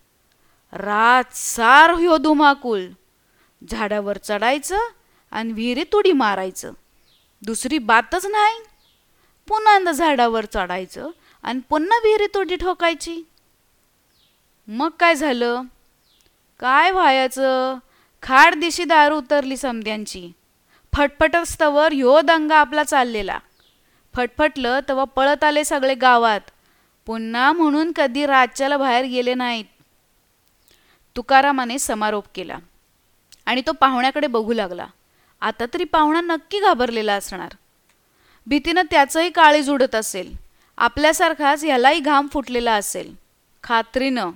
रात 0.73 1.35
सार 1.35 1.89
हो 1.91 2.17
धुमाकूल 2.17 2.87
झाडावर 3.71 4.17
चढायचं 4.17 4.77
आणि 5.31 5.53
विहिरीत 5.53 5.95
उडी 5.95 6.11
मारायचं. 6.11 6.71
दुसरी 7.41 7.77
बातच 7.77 8.25
नाही. 8.25 8.59
पुन्हा 9.47 9.91
झाडावर 9.91 10.45
चढायचं. 10.45 11.09
आणि 11.43 11.59
पुन्हा 11.69 11.97
विहिरीत 12.03 12.37
उडी 12.37 12.55
ठोकायची? 12.55 13.21
मग 14.67 14.89
काय 14.99 15.15
झालं? 15.15 15.61
काय 16.59 16.91
व्हायचं? 16.91 17.77
खाड 18.23 18.55
दिशी 18.55 18.83
दारू 18.83 19.17
उतरली 19.17 19.57
समद्यांची. 19.57 20.31
फटफटस्तवर 20.93 21.93
ह्यो 21.93 22.21
दंगा 22.21 22.55
आपला 22.55 22.83
चाललेला. 22.83 23.39
फटफटलं 24.15 24.79
तेव्हा 24.79 25.03
पळत 25.03 25.43
आले 25.43 25.63
सगळे 25.63 25.95
गावात. 25.95 26.41
पुन्हा 27.05 27.51
म्हणून 27.51 27.91
कधी 27.91 28.25
राज्याला 28.25 28.77
बाहेर 28.77 29.05
गेले 29.05 29.33
नाहीत. 29.33 29.65
तुकारामाने 31.15 31.79
समारोप 31.79 32.25
केला. 32.35 32.57
आणि 33.45 33.61
तो 33.67 33.71
पाहुण्याकडे 33.71 34.27
बघू 34.27 34.53
लागला. 34.53 34.87
आता 35.41 35.65
तरी 35.73 35.83
पाहुणा 35.83 36.21
नक्की 36.21 36.59
घाबरलेला 36.59 37.13
असणार. 37.13 37.51
भीतीनं 38.47 38.81
त्याचंही 38.91 39.29
काळीज 39.29 39.69
उडत 39.69 39.95
असेल. 39.95 40.46
आपल्यासारखाच 40.77 41.63
ह्यालाही 41.63 41.99
घाम 41.99 42.27
फुटलेला 42.27 42.73
असेल. 42.73 43.15
खात्रीनं. 43.63 44.31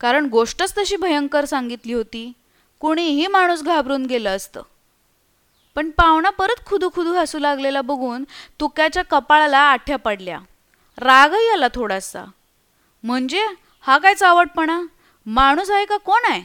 कारण 0.00 0.26
गोष्टच 0.26 0.78
तशी 0.78 0.96
भयंकर 0.96 1.44
सांगितली 1.44 1.92
होती. 1.92 2.32
कुणीही 2.80 3.26
माणूस 3.26 3.62
घाबरून 3.62 4.06
गेलं 4.06 4.36
असतं. 4.36 4.62
पण 5.74 5.90
पाहुणा 5.90 6.30
परत 6.30 6.66
खुदू 6.66 6.90
खुदू 6.94 7.12
हसू 7.12 7.38
लागलेला 7.38 7.80
बघून 7.80 8.24
तुक्याच्या 8.60 9.02
कपाळाला 9.02 9.58
आठ्या 9.58 9.96
पडल्या. 9.96 10.38
रागही 10.98 11.50
आला 11.50 11.66
थोडासा. 11.74 12.24
म्हणजे 13.02 13.46
हा 13.80 13.98
काय 13.98 14.14
चावटपणा? 14.14 14.82
माणूस 15.26 15.70
आहे 15.70 15.84
का 15.84 15.96
कोण 15.96 16.20
आहे? 16.24 16.42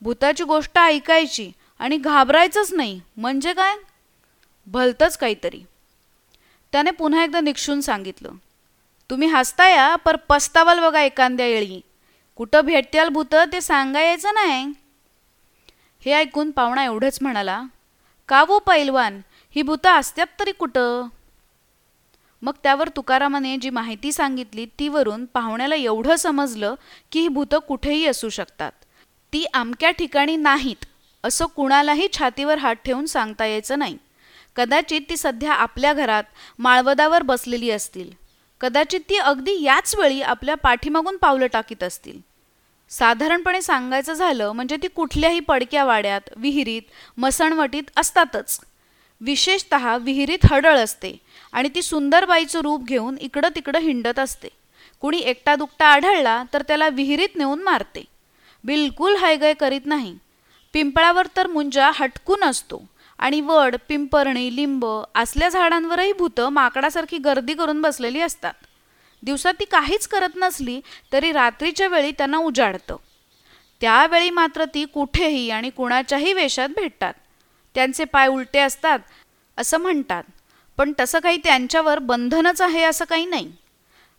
भूताची 0.00 0.44
गोष्ट 0.44 0.78
ऐकायची 0.78 1.52
आणि 1.78 1.96
घाबरायचंच 1.96 2.72
नाही. 2.72 3.00
म्हणजे 3.16 3.52
काय? 3.52 3.76
भलतंच 4.66 5.18
काहीतरी. 5.18 5.62
त्याने 6.72 6.90
पुन्हा 6.90 7.24
एकदा 7.24 7.40
निक्षून 7.40 7.80
सांगितलं. 7.80 8.30
तुम्ही 9.10 9.28
हसता 9.28 9.68
या 9.68 9.96
पर 9.96 10.16
पस्तावाल 10.16 10.80
बघा 10.80 11.00
एखाद्या 11.02 11.46
येळी. 11.46 11.80
कुठं 12.36 12.60
भेटत्याल 12.60 13.08
भूतं 13.08 13.44
ते 13.52 13.60
सांगायचं 13.60 14.34
नाही. 14.34 14.72
हे 16.04 16.12
ऐकून 16.12 16.50
पाहुणा 16.50 16.84
एवढंच 16.84 17.18
म्हणाला 17.22 17.62
का 18.28 18.44
वो 18.44 18.58
पैलवान 18.58 19.20
ही 19.54 19.62
भूतं 19.62 19.90
असत्यात 19.90 20.26
तरी 20.40 20.52
कुठं? 20.52 21.06
मग 22.42 22.52
त्यावर 22.62 22.88
तुकारामाने 22.88 23.56
जी 23.56 23.70
माहिती 23.70 24.12
सांगितली 24.12 24.66
तीवरून 24.78 25.24
पाहुण्याला 25.24 25.74
एवढं 25.74 26.16
समजलं 26.16 26.74
की 27.12 27.20
ही 27.20 27.28
भूतं 27.28 27.58
कुठेही 27.58 28.06
असू 28.06 28.28
शकतात. 28.28 28.72
ती 29.32 29.44
आमक्या 29.54 29.90
ठिकाणी 29.90 30.36
नाहीत 30.36 30.84
असं 31.24 31.46
कुणालाही 31.46 32.08
छातीवर 32.12 32.58
हात 32.58 32.74
ठेवून 32.74 33.06
सांगता 33.06 33.46
यायचं 33.46 33.78
नाही. 33.78 33.96
कदाचित 34.56 35.00
ती 35.10 35.16
सध्या 35.16 35.52
आपल्या 35.52 35.92
घरात 35.92 36.24
माळवदावर 36.58 37.22
बसलेली 37.22 37.70
असतील. 37.70 38.27
कदाचित 38.60 39.00
ती 39.08 39.16
अगदी 39.16 39.62
याच 39.62 39.94
वेळी 39.98 40.22
आपल्या 40.22 40.54
पाठीमागून 40.54 41.16
पावलं 41.16 41.46
टाकीत 41.46 41.82
असतील. 41.82 42.20
साधारणपणे 42.90 43.62
सांगायचं 43.62 44.12
झालं 44.12 44.52
म्हणजे 44.52 44.76
ती 44.76 44.88
कुठल्याही 44.88 45.40
पडक्या 45.40 45.84
वाड्यात 45.84 46.20
विहिरीत 46.36 46.82
मसणवटीत 47.16 47.82
असतातच. 47.96 48.60
विशेषत 49.20 49.74
विहिरीत 50.00 50.38
हडळ 50.50 50.78
असते 50.78 51.16
आणि 51.52 51.68
ती 51.74 51.82
सुंदर 51.82 52.24
बाईचं 52.24 52.60
रूप 52.60 52.84
घेऊन 52.84 53.16
इकडं 53.20 53.48
तिकडं 53.48 53.78
हिंडत 53.78 54.18
असते. 54.18 54.48
कुणी 55.00 55.18
एकटा 55.18 55.54
दुकटा 55.56 55.86
आढळला 55.86 56.42
तर 56.52 56.62
त्याला 56.62 56.88
विहिरीत 56.88 57.36
नेऊन 57.36 57.62
मारते. 57.62 58.04
बिलकुल 58.64 59.16
हायगय 59.16 59.54
करीत 59.54 59.80
नाही. 59.84 60.18
पिंपळावर 60.72 61.26
तर 61.36 61.46
मुंजा 61.46 61.90
हटकून 61.94 62.44
असतो. 62.44 62.82
आणि 63.18 63.40
वड 63.40 63.76
पिंपरणी 63.88 64.56
लिंब 64.56 64.86
असल्या 65.14 65.48
झाडांवरही 65.48 66.12
भूतं 66.12 66.48
माकडासारखी 66.48 67.18
गर्दी 67.18 67.54
करून 67.54 67.80
बसलेली 67.80 68.20
असतात. 68.20 68.54
दिवसात 69.22 69.54
ती 69.60 69.64
काहीच 69.64 70.06
करत 70.08 70.36
नसली 70.36 70.80
तरी 71.12 71.32
रात्रीच्या 71.32 71.88
वेळी 71.88 72.12
त्यांना 72.12 72.36
उजाडतं. 72.36 72.96
त्यावेळी 73.80 74.30
मात्र 74.30 74.64
ती 74.64 74.84
कुठेही 74.84 75.50
आणि 75.50 75.70
कुणाच्याही 75.70 76.32
वेशात 76.32 76.68
भेटतात. 76.68 77.14
त्यांचे 77.74 78.04
पाय 78.04 78.26
उलटे 78.26 78.58
असतात 78.58 78.98
असं 79.56 79.78
म्हणतात. 79.78 80.22
पण 80.78 80.92
तसं 81.00 81.18
काही 81.18 81.36
त्यांच्यावर 81.36 81.98
बंधनच 81.98 82.60
आहे 82.60 82.82
असं 82.82 83.04
काही 83.04 83.26
नाही. 83.26 83.52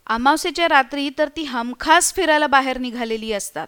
अमावस्येच्या 0.07 0.67
रात्री 0.67 1.09
तर 1.17 1.27
ती 1.27 1.43
हमखास 1.43 2.13
फिरायला 2.13 2.47
बाहेर 2.47 2.77
निघालेली 2.77 3.33
असतात. 3.33 3.67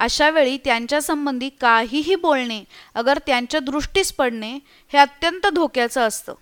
अशा 0.00 0.30
वेळी 0.30 1.48
काहीही 1.48 2.14
बोलणे 2.14 2.64
अगर 2.94 3.18
त्यांच्या 3.26 3.60
दृष्टीस 3.60 4.12
पडणे 4.12 4.54
हे 4.88 4.98
अत्यंत 4.98 5.46
धोक्याचं 5.46 6.00
असतं. 6.00 6.34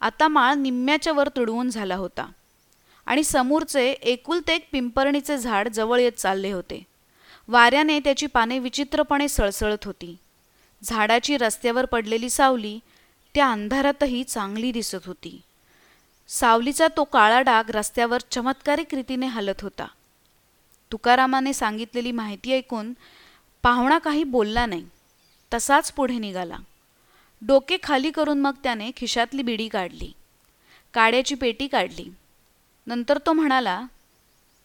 आता 0.00 0.28
माळ 0.28 0.54
निम्म्याच्या 0.54 1.12
वर 1.12 1.28
तुडवून 1.28 1.70
झाला 1.70 1.96
होता. 1.96 2.26
आणि 3.06 3.24
समोरचे 3.24 3.90
एकुलते 3.90 4.54
एक 4.54 4.68
पिंपरणीचे 4.72 5.38
झाड 5.38 5.68
जवळ 5.68 6.00
येत 6.00 6.12
चालले 6.12 6.52
होते. 6.52 6.86
वाऱ्याने 7.48 8.00
त्याची 8.00 8.26
पाने 8.26 8.58
विचित्रपणे 8.58 9.28
सळसळत 9.28 9.84
होती. 9.84 10.16
झाडाची 10.82 11.36
रस्त्यावर 11.36 11.84
पडलेली 11.84 12.30
सावली 12.30 12.78
त्या 13.34 13.52
अंधारातही 13.52 14.24
चांगली 14.24 14.72
दिसत 14.72 15.06
होती. 15.06 15.42
सावलीचा 16.28 16.88
तो 16.96 17.04
काळा 17.04 17.40
डाग 17.40 17.64
रस्त्यावर 17.70 18.20
चमत्कारिक 18.30 18.94
रीतीने 18.94 19.26
हलत 19.26 19.60
होता. 19.62 19.86
तुकारामाने 20.92 21.52
सांगितलेली 21.52 22.12
माहिती 22.12 22.52
ऐकून 22.52 22.92
पाहुणा 23.62 23.98
काही 23.98 24.24
बोलला 24.24 24.66
नाही. 24.66 24.86
तसाच 25.54 25.92
पुढे 25.92 26.18
निघाला. 26.18 26.56
डोके 27.42 27.76
खाली 27.82 28.10
करून 28.10 28.40
मग 28.40 28.52
त्याने 28.62 28.90
खिशातली 28.96 29.42
बिडी 29.42 29.68
काढली. 29.68 30.12
काड्याची 30.94 31.34
पेटी 31.34 31.66
काढली. 31.66 32.10
नंतर 32.86 33.18
तो 33.26 33.32
म्हणाला 33.32 33.82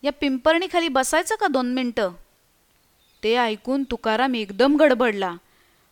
या 0.04 0.12
पिंपरणीखाली 0.12 0.88
बसायचं 0.88 1.36
का 1.36 1.48
दोन 1.48 1.74
मिनटं? 1.74 2.12
ते 3.24 3.36
ऐकून 3.36 3.84
तुकाराम 3.84 4.36
एकदम 4.36 4.76
गडबडला 4.76 5.36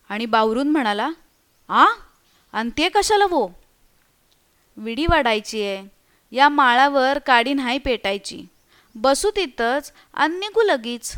आणि 0.09 0.25
बावरून 0.25 0.69
म्हणाला 0.69 1.09
आ? 1.69 1.85
आणि 2.53 2.69
ते 2.77 2.89
कशाला 2.89 3.25
वो? 3.25 3.49
विडी 4.77 5.05
वाढायची 5.05 5.63
आहे 5.63 5.87
या 6.31 6.49
माळावर 6.49 7.19
काडी 7.19 7.53
नाही 7.53 7.77
पेटायची. 7.77 8.45
बसू 8.95 9.29
तिथंच 9.35 9.91
आणि 10.13 10.37
निघू 10.39 10.61
लगीच. 10.61 11.15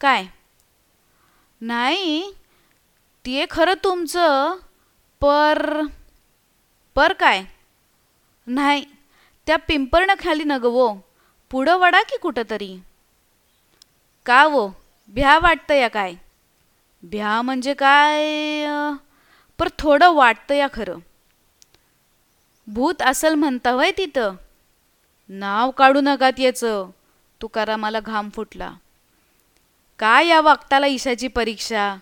काय? 0.00 0.26
नाही 1.60 2.32
ते 3.26 3.46
खरं 3.50 3.74
तुमचं 3.84 4.56
पर 5.20 5.82
पर 6.96 7.12
काय? 7.12 7.42
नाही 8.46 8.84
त्या 9.46 9.56
पिंपरणं 9.56 10.14
खाली 10.18 10.44
न 10.44 10.58
पुढं 11.50 11.76
वडा 11.76 12.02
की 12.02 12.16
कुठं 12.16 12.42
तरी 12.50 12.76
का 14.26 14.46
वो? 14.46 14.68
भ्या 15.08 15.38
वाटतं 15.38 15.74
या 15.74 15.88
काय? 15.88 16.14
भ्या 17.02 17.42
म्हणजे 17.42 17.74
काय? 17.74 18.66
पर 19.58 19.68
थोडं 19.78 20.14
वाटतं 20.14 20.54
या 20.54 20.66
खरं. 20.72 20.98
भूत 22.66 23.02
असल 23.02 23.34
म्हणता 23.34 23.72
वय 23.72 23.90
तिथं? 23.90 24.34
नाव 25.28 25.70
काढू 25.70 26.00
नका 26.00 26.30
त्याचं. 26.30 26.90
तुकारामाला 27.42 28.00
घाम 28.00 28.28
फुटला. 28.28 28.72
काय 29.98 30.26
या 30.26 30.40
वाक्ताला 30.40 30.86
ईशाची 30.86 31.28
परीक्षा? 31.28 31.96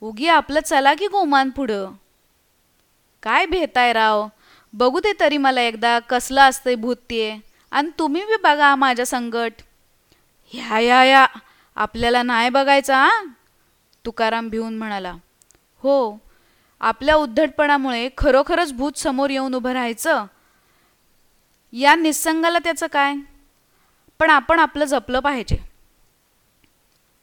उगी 0.00 0.28
आपलं 0.28 0.60
चला 0.60 0.94
की 0.94 1.06
गोमान 1.06 1.50
पुढं? 1.50 1.90
काय 3.22 3.46
भेताय 3.46 3.92
राव? 3.92 4.28
बघू 4.72 5.00
दे 5.00 5.12
तरी 5.20 5.36
मला 5.36 5.60
एकदा 5.60 5.98
कसलं 5.98 6.40
असतंय 6.40 6.74
भूत 6.74 6.96
ते. 6.96 7.40
आणि 7.70 7.90
तुम्ही 7.98 8.22
बी 8.22 8.36
बघा 8.36 8.74
माझ्या 8.74 9.06
संगट. 9.06 9.52
ह्या 10.52 10.78
या 10.78 11.04
या 11.04 11.26
आपल्याला 11.76 12.22
नाही 12.22 12.48
बघायचा 12.48 12.96
हा? 12.96 13.22
तुकाराम 14.04 14.48
भिवून 14.48 14.78
म्हणाला. 14.78 15.14
हो 15.78 16.18
आपल्या 16.80 17.14
उद्धटपणामुळे 17.14 18.08
खरोखरच 18.18 18.72
भूत 18.72 18.92
समोर 18.92 19.30
येऊन 19.30 19.54
उभं 19.54 19.72
राहायचं? 19.72 20.24
या 21.72 21.94
निसंगाला 21.94 22.58
त्याचं 22.58 22.86
काय? 22.86 23.14
पण 24.18 24.30
आपण 24.30 24.58
आपलं 24.58 24.84
जपलं 24.84 25.20
पाहिजे. 25.20 25.56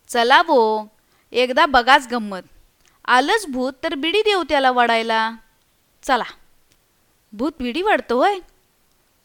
चला 0.08 0.42
बो 0.42 0.86
एकदा 1.32 1.66
बघाच 1.66 2.08
गंमत. 2.12 2.42
आलंच 3.06 3.46
भूत 3.48 3.74
तर 3.84 3.96
बिडी 3.96 4.22
देऊ 4.22 4.44
त्याला 4.44 4.72
वडायला. 4.72 5.32
चला. 6.04 6.24
भूत 7.34 7.52
बिडी 7.60 7.82
वाढतो 7.82 8.18
होय. 8.18 8.40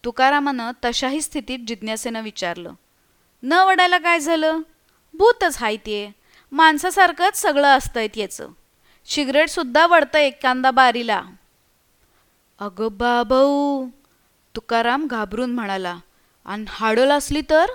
तुकारामानं 0.05 0.71
तशाही 0.85 1.23
स्थितीत 1.23 1.59
जिज्ञासेनं 1.67 2.23
विचारलं. 2.23 2.73
न 3.43 3.53
वडायला 3.53 3.99
काय 3.99 4.21
झालं? 4.21 4.59
भूतच 5.15 5.57
हाय 5.57 5.77
ते. 5.77 6.13
माणसासारखंच 6.53 7.37
सगळं 7.37 7.69
असतंय 7.69 8.09
त्याचं. 8.09 8.49
सिगरेटसुद्धा 9.07 9.87
वडतं 9.87 10.19
एकांदा 10.19 10.71
बारीला. 10.71 11.23
अगं 12.59 12.89
बाबाऊ 12.91 13.87
तुकाराम 14.57 15.07
घाबरून 15.07 15.55
म्हणाला. 15.55 15.99
आणि 16.47 16.65
हाडोल 16.69 17.11
असली 17.11 17.41
तर 17.51 17.67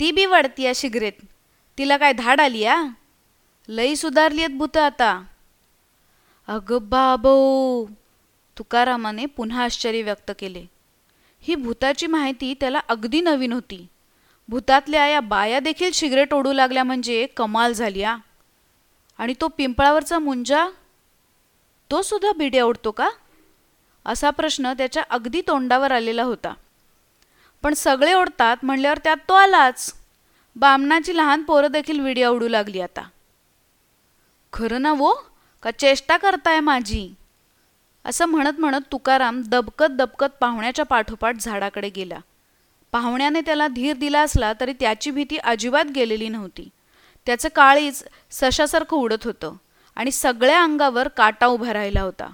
ती 0.00 0.12
बी 0.12 0.26
वाढती 0.26 0.62
या 0.62 0.72
शिगरेत. 0.74 1.12
तिला 1.78 1.96
काय 1.96 2.12
धाड 2.12 2.40
आली 2.40 2.58
या 2.58 2.82
लई 3.68 3.94
सुधारली 3.94 4.42
आहेत 4.44 4.58
भूत 4.58 4.76
आता. 4.76 5.22
अगं 6.48 6.78
बाबो 6.82 7.86
तुकारामाने 8.58 9.26
पुन्हा 9.26 9.64
आश्चर्य 9.64 10.02
व्यक्त 10.02 10.32
केले. 10.38 10.64
ही 11.40 11.54
भूताची 11.54 12.06
माहिती 12.06 12.54
त्याला 12.54 12.80
अगदी 12.88 13.20
नवीन 13.20 13.52
होती. 13.52 13.86
भूतातल्या 14.48 15.06
या 15.06 15.20
बाया 15.20 15.60
देखील 15.60 15.90
सिगरेट 15.90 16.34
ओढू 16.34 16.52
लागल्या 16.52 16.84
म्हणजे 16.84 17.26
कमाल 17.26 17.72
झाली 17.72 18.02
आ. 18.02 18.16
आणि 19.18 19.34
तो 19.40 19.48
पिंपळावरचा 19.48 20.18
मुंजा 20.18 20.68
तो 21.90 22.02
सुद्धा 22.02 22.32
बिड्या 22.32 22.64
ओढतो 22.64 22.90
का? 22.90 23.10
असा 24.04 24.30
प्रश्न 24.30 24.72
त्याच्या 24.72 25.02
अगदी 25.10 25.42
तोंडावर 25.48 25.92
आलेला 25.92 26.22
होता. 26.22 26.54
पण 27.62 27.74
सगळे 27.74 28.12
ओढतात 28.12 28.56
म्हणल्यावर 28.62 28.98
त्यात 28.98 29.16
तो 29.28 29.34
आलाच. 29.34 29.94
बामणाची 30.56 31.16
लहान 31.16 31.42
पोरं 31.42 31.72
देखील 31.72 32.00
विडी 32.00 32.24
उडू 32.24 32.48
लागली 32.48 32.80
आता. 32.80 33.02
खरं 34.52 34.82
ना 34.82 34.92
वो? 34.92 35.14
का 35.62 35.70
चेष्टा 35.70 36.16
करताय 36.16 36.60
माझी? 36.60 37.14
असं 38.04 38.26
म्हणत 38.26 38.60
म्हणत 38.60 38.80
तुकाराम 38.92 39.42
दबकत 39.46 39.90
दबकत 39.90 40.34
पाहुण्याच्या 40.40 40.84
पाठोपाठ 40.84 41.36
झाडाकडे 41.40 41.88
गेला. 41.88 42.18
पाहुण्याने 42.92 43.40
त्याला 43.40 43.68
धीर 43.68 43.96
दिला 43.96 44.20
असला 44.20 44.52
तरी 44.60 44.72
त्याची 44.72 45.10
भीती 45.10 45.36
अजिबात 45.36 45.84
गेलेली 45.94 46.28
नव्हती. 46.28 46.68
त्याचं 47.26 47.48
काळीच 47.54 48.04
सशासारखं 48.30 48.96
उडत 48.96 49.24
होतं 49.24 49.52
आणि 49.96 50.10
सगळ्या 50.10 50.62
अंगावर 50.62 51.08
काटा 51.08 51.46
उभा 51.46 51.72
राहिला 51.72 52.00
होता. 52.00 52.30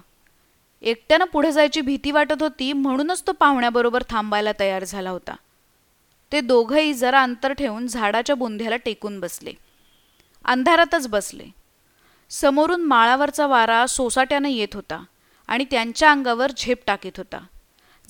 एकट्यानं 0.85 1.25
पुढे 1.25 1.51
जायची 1.51 1.81
भीती 1.81 2.11
वाटत 2.11 2.41
होती 2.41 2.73
म्हणूनच 2.73 3.23
तो 3.27 3.31
पाहुण्याबरोबर 3.31 4.03
थांबायला 4.09 4.51
तयार 4.59 4.83
झाला 4.83 5.09
होता. 5.09 5.35
ते 6.31 6.41
दोघंही 6.41 6.93
जरा 6.93 7.23
अंतर 7.23 7.53
ठेवून 7.53 7.87
झाडाच्या 7.87 8.35
बुंध्याला 8.35 8.75
टेकून 8.75 9.19
बसले. 9.19 9.53
अंधारातच 10.45 11.07
बसले. 11.07 11.43
समोरून 12.29 12.81
माळावरचा 12.81 13.47
वारा 13.47 13.85
सोसाट्यानं 13.85 14.49
येत 14.49 14.67
होता 14.73 15.03
आणि 15.47 15.65
त्यांच्या 15.71 16.11
अंगावर 16.11 16.51
झेप 16.57 16.77
टाकीत 16.87 17.11
होता. 17.17 17.37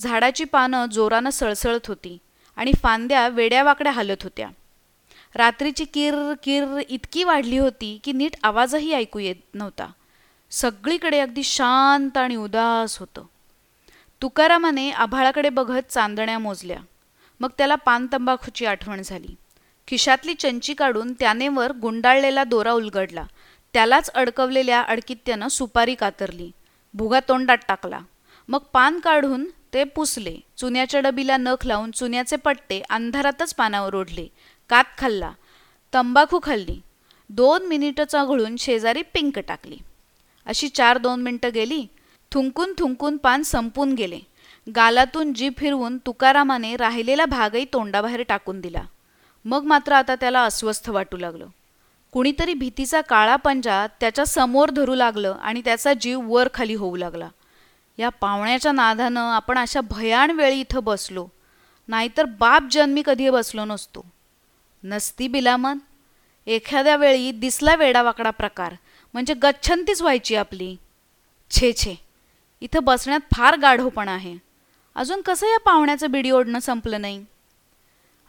झाडाची 0.00 0.44
पानं 0.44 0.86
जोरानं 0.86 1.30
सळसळत 1.30 1.86
होती 1.86 2.18
आणि 2.56 2.72
फांद्या 2.82 3.28
वेड्यावाकड्या 3.28 3.92
हलत 3.92 4.22
होत्या. 4.22 4.48
रात्रीची 5.34 5.84
किर 5.84 6.14
किर 6.42 6.64
इतकी 6.88 7.24
वाढली 7.24 7.58
होती 7.58 8.00
की 8.04 8.12
नीट 8.12 8.36
आवाजही 8.42 8.92
ऐकू 8.92 9.18
येत 9.18 9.54
नव्हता. 9.54 9.86
सगळीकडे 10.50 11.20
अगदी 11.20 11.42
शांत 11.42 12.16
आणि 12.16 12.36
उदास 12.36 12.98
होतं. 12.98 13.24
तुकारामाने 14.22 14.90
आभाळाकडे 14.90 15.48
बघत 15.48 15.82
चांदण्या 15.90 16.38
मोजल्या. 16.38 16.78
मग 17.40 17.48
त्याला 17.58 17.74
पान 17.74 18.06
तंबाखूची 18.12 18.66
आठवण 18.66 19.02
झाली. 19.02 19.34
खिशातली 19.88 20.34
चंची 20.34 20.74
काढून 20.74 21.12
त्याने 21.12 21.48
वर 21.48 21.72
गुंडाळलेला 21.72 22.44
दोरा 22.44 22.72
उलगडला. 22.72 23.24
त्यालाच 23.72 24.10
अडकवलेल्या 24.10 24.82
अडकित्यानं 24.82 25.48
सुपारी 25.48 25.94
कातरली. 25.94 26.50
भुगा 26.94 27.20
तोंडात 27.20 27.58
टाकला. 27.68 27.98
मग 28.48 28.58
पान 28.58 28.98
काढून 28.98 29.44
ते 29.74 29.84
पुसले. 29.84 30.36
चुन्याच्या 30.56 31.00
डबीला 31.00 31.36
नख 31.36 31.66
लावून 31.66 31.90
चुन्याचे 31.90 32.36
पट्टे 32.36 32.82
अंधारातच 32.90 33.54
पानावर 33.54 33.94
ओढले. 33.94 34.26
कात 34.68 34.84
खाल्ला. 34.98 35.32
तंबाखू 35.94 36.40
खाल्ली. 36.42 36.80
दोन 37.30 37.66
मिनिटं 37.66 38.04
चघळून 38.08 38.56
शेजारी 38.56 39.02
पिंक 39.02 39.38
टाकली. 39.38 39.78
अशी 40.46 40.68
चार 40.68 40.98
दोन 40.98 41.22
मिनिटं 41.22 41.50
गेली. 41.54 41.86
थुंकून 42.32 42.74
थुंकून 42.78 43.16
पान 43.16 43.42
संपून 43.42 43.92
गेले. 43.92 44.20
गालातून 44.76 45.32
जीभ 45.32 45.52
फिरवून 45.58 45.98
तुकारामाने 45.98 46.76
राहिलेला 46.76 47.24
भागही 47.24 47.66
तोंडाबाहेर 47.72 48.22
टाकून 48.22 48.60
दिला. 48.60 48.82
मग 49.44 49.62
मात्र 49.62 49.92
आता 49.92 50.14
त्याला 50.14 50.44
अस्वस्थ 50.44 50.90
वाटू 50.90 51.16
लागलं. 51.16 51.46
कुणीतरी 52.12 52.54
भीतीचा 52.54 53.00
काळा 53.00 53.36
पंजा 53.36 53.86
त्याच्यासमोर 53.86 54.70
धरू 54.70 54.94
लागलं 54.94 55.36
आणि 55.42 55.62
त्याचा 55.64 55.94
जीव 55.94 56.20
वर 56.24 56.48
खाली 56.54 56.74
होऊ 56.74 56.96
लागला. 56.96 57.28
या 57.98 58.08
पावण्याच्या 58.08 58.72
नादानं 58.72 59.20
आपण 59.20 59.58
अशा 59.58 59.80
भयान 59.80 60.30
वेळी 60.30 60.60
इथं 60.60 60.84
बसलो. 60.84 61.28
नाहीतर 61.88 62.24
बाप 62.24 62.62
जन्मी 62.70 63.02
कधी 63.06 63.30
बसलो 63.30 63.64
नसतो. 63.64 64.04
नसती 64.84 65.28
बिलामन. 65.28 65.78
एखाद्या 66.46 66.96
वेळी 66.96 67.32
दिसला 67.32 67.74
वेडावाकडा 67.74 68.30
प्रकार. 68.30 68.74
म्हणजे 69.16 69.34
गच्छंतीच 69.34 70.02
व्हायची 70.02 70.34
आपली. 70.34 70.76
छे 71.50 71.72
छे. 71.72 71.94
इथं 72.60 72.84
बसण्यात 72.84 73.20
फार 73.36 73.56
गाढोपण 73.56 74.08
आहे. 74.08 74.36
अजून 74.94 75.20
कसं 75.20 75.46
या 75.46 75.58
पाहुण्याचं 75.58 76.10
बिडी 76.10 76.30
ओढणं 76.30 76.58
संपलं 76.58 77.00
नाही? 77.00 77.24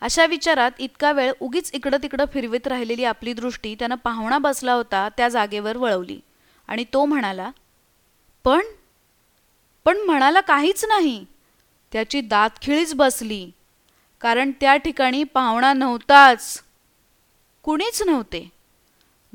अशा 0.02 0.26
विचारात 0.26 0.72
इतका 0.80 1.12
वेळ 1.12 1.34
उगीच 1.40 1.72
इकडं 1.74 1.98
तिकडं 2.04 2.26
फिरवीत 2.34 2.68
राहिलेली 2.68 3.04
आपली 3.04 3.34
दृष्टी 3.34 3.76
त्यानं 3.76 3.96
पाहुणा 3.96 4.38
बसला 4.38 4.74
होता 4.74 5.10
त्या 5.10 5.30
जागेवर 5.30 5.78
वळवली. 5.78 6.20
आणि 6.68 6.86
तो 6.94 7.06
म्हणाला 7.06 7.52
पण 8.44 8.62
पण 9.86 9.98
म्हणाला 9.98 10.42
काहीच 10.42 10.86
नाही. 10.86 11.26
त्याची 11.92 12.22
दातखिळीच 12.22 12.94
बसली. 12.94 13.52
कारण 14.22 14.52
त्या 14.52 14.76
ठिकाणी 14.76 15.24
पाहुणा 15.24 15.74
नव्हताच. 15.74 16.64
कुणीच 17.64 18.02
नव्हते. 18.02 18.57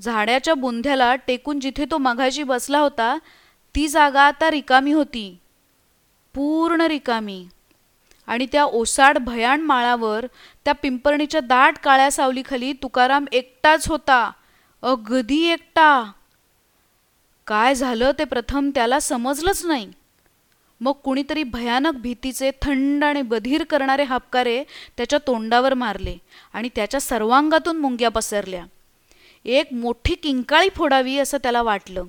झाड्याच्या 0.00 0.54
बुंध्याला 0.54 1.14
टेकून 1.14 1.60
जिथे 1.60 1.84
तो 1.90 1.98
मघाशी 1.98 2.42
बसला 2.42 2.78
होता 2.78 3.18
ती 3.74 3.88
जागा 3.88 4.22
आता 4.22 4.50
रिकामी 4.50 4.92
होती. 4.92 5.38
पूर्ण 6.34 6.80
रिकामी. 6.80 7.46
आणि 8.26 8.46
त्या 8.52 8.64
ओसाड 8.64 9.18
भयाण 9.18 9.60
माळावर 9.60 10.26
त्या 10.64 10.74
पिंपरणीच्या 10.74 11.40
दाट 11.40 11.78
काळ्या 11.78 12.10
सावलीखाली 12.10 12.72
तुकाराम 12.72 13.24
एकटाच 13.32 13.88
होता. 13.88 14.30
अगदी 14.82 15.46
एकटा. 15.46 16.12
काय 17.46 17.74
झालं 17.74 18.10
ते 18.18 18.24
प्रथम 18.24 18.70
त्याला 18.74 19.00
समजलंच 19.00 19.66
नाही. 19.66 19.92
मग 20.80 20.92
कुणीतरी 20.92 21.42
भयानक 21.42 21.92
भीतीचे 21.94 22.50
थंड 22.62 23.04
आणि 23.04 23.22
बधीर 23.22 23.64
करणारे 23.64 24.02
हापकारे 24.02 24.64
त्याच्या 24.96 25.18
तोंडावर 25.26 25.74
मारले 25.74 26.16
आणि 26.52 26.68
त्याच्या 26.76 27.00
सर्वांगातून 27.00 27.76
मुंग्या 27.76 28.08
पसरल्या. 28.08 28.64
एक 29.44 29.72
मोठी 29.72 30.14
किंकाळी 30.14 30.68
फोडावी 30.76 31.18
असं 31.18 31.38
त्याला 31.38 31.62
वाटलं. 31.62 32.04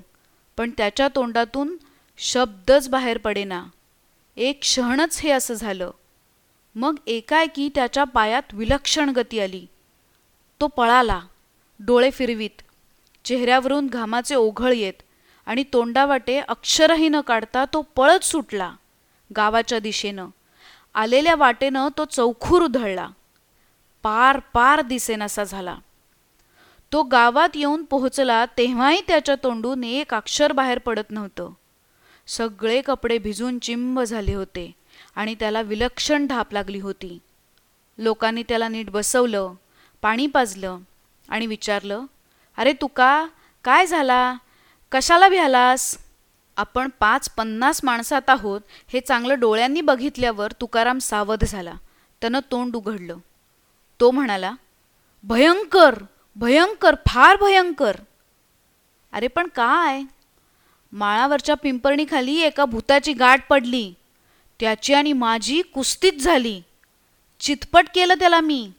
पण 0.56 0.70
त्याच्या 0.70 1.08
तोंडातून 1.14 1.76
शब्दच 2.18 2.88
बाहेर 2.88 3.18
पडेना. 3.18 3.64
एक 4.36 4.60
क्षणच 4.60 5.20
हे 5.20 5.30
असं 5.30 5.54
झालं. 5.54 5.90
मग 6.74 6.96
एकाएकी 7.06 7.70
त्याच्या 7.74 8.04
पायात 8.04 8.42
विलक्षण 8.52 9.10
गती 9.10 9.40
आली. 9.40 9.66
तो 10.60 10.66
पळाला 10.66 11.20
डोळे 11.80 12.10
फिरवीत. 12.10 12.62
चेहऱ्यावरून 13.24 13.86
घामाचे 13.86 14.34
ओघळ 14.34 14.72
येत 14.72 15.02
आणि 15.46 15.64
तोंडावाटे 15.72 16.40
अक्षरही 16.40 17.08
न 17.08 17.20
काढता 17.20 17.64
तो 17.64 17.82
पळत 17.82 18.24
सुटला 18.24 18.72
गावाच्या 19.36 19.78
दिशेनं. 19.78 20.26
आलेल्या 20.94 21.34
वाटेनं 21.34 21.88
तो 21.98 22.04
चौखूर 22.04 22.62
उधळला. 22.62 23.08
पार 24.02 24.40
पार 24.52 24.80
दिसेनासा 24.80 25.44
झाला. 25.44 25.78
तो 26.94 27.02
गावात 27.02 27.48
येऊन 27.54 27.82
पोहोचला 27.84 28.44
तेव्हाही 28.58 29.00
त्याच्या 29.06 29.34
तोंडून 29.34 29.84
एक 29.84 30.14
अक्षर 30.14 30.52
बाहेर 30.52 30.78
पडत 30.78 31.10
नव्हतं. 31.10 31.50
सगळे 32.26 32.80
कपडे 32.80 33.18
भिजून 33.18 33.58
चिंब 33.58 34.00
झाले 34.00 34.34
होते 34.34 34.70
आणि 35.16 35.34
त्याला 35.34 35.60
विलक्षण 35.60 36.26
धाप 36.26 36.52
लागली 36.52 36.80
होती. 36.80 37.18
लोकांनी 37.98 38.42
त्याला 38.42 38.68
नीट 38.68 38.90
बसवलं 38.90 39.54
पाणी 40.02 40.26
पाजलं 40.26 40.78
आणि 41.28 41.46
विचारलं 41.46 42.04
अरे 42.58 42.72
तुका 42.72 43.26
काय 43.64 43.86
झाला? 43.86 44.34
कशाला 44.92 45.28
भ्यालास? 45.28 45.98
आपण 46.56 46.88
पाच 47.00 47.30
पन्नास 47.30 47.80
माणसात 47.84 48.30
आहोत 48.30 48.60
हे 48.88 49.00
चांगलं 49.00 49.40
डोळ्यांनी 49.40 49.80
बघितल्यावर 49.80 50.52
तुकाराम 50.60 50.98
सावध 50.98 51.44
झाला. 51.44 51.74
त्यानं 52.20 52.40
तोंड 52.50 52.76
उघडलं. 52.76 53.16
तो 54.00 54.10
म्हणाला 54.10 54.52
भयंकर! 55.24 55.94
भयंकर 56.36 56.94
फार 57.06 57.36
भयंकर. 57.36 57.96
अरे 59.12 59.26
पण 59.26 59.46
काय? 59.46 60.02
माळावरच्या 60.92 61.54
पिंपरणीखाली 61.54 62.40
एका 62.40 62.64
भूताची 62.64 63.12
गाठ 63.12 63.48
पडली. 63.48 63.94
त्याची 64.60 64.94
आणि 64.94 65.12
माझी 65.12 65.62
कुस्तीच 65.62 66.24
झाली. 66.24 66.62
चितपट 67.40 67.86
केलं 67.94 68.14
त्याला 68.14 68.40
मी. 68.40 68.72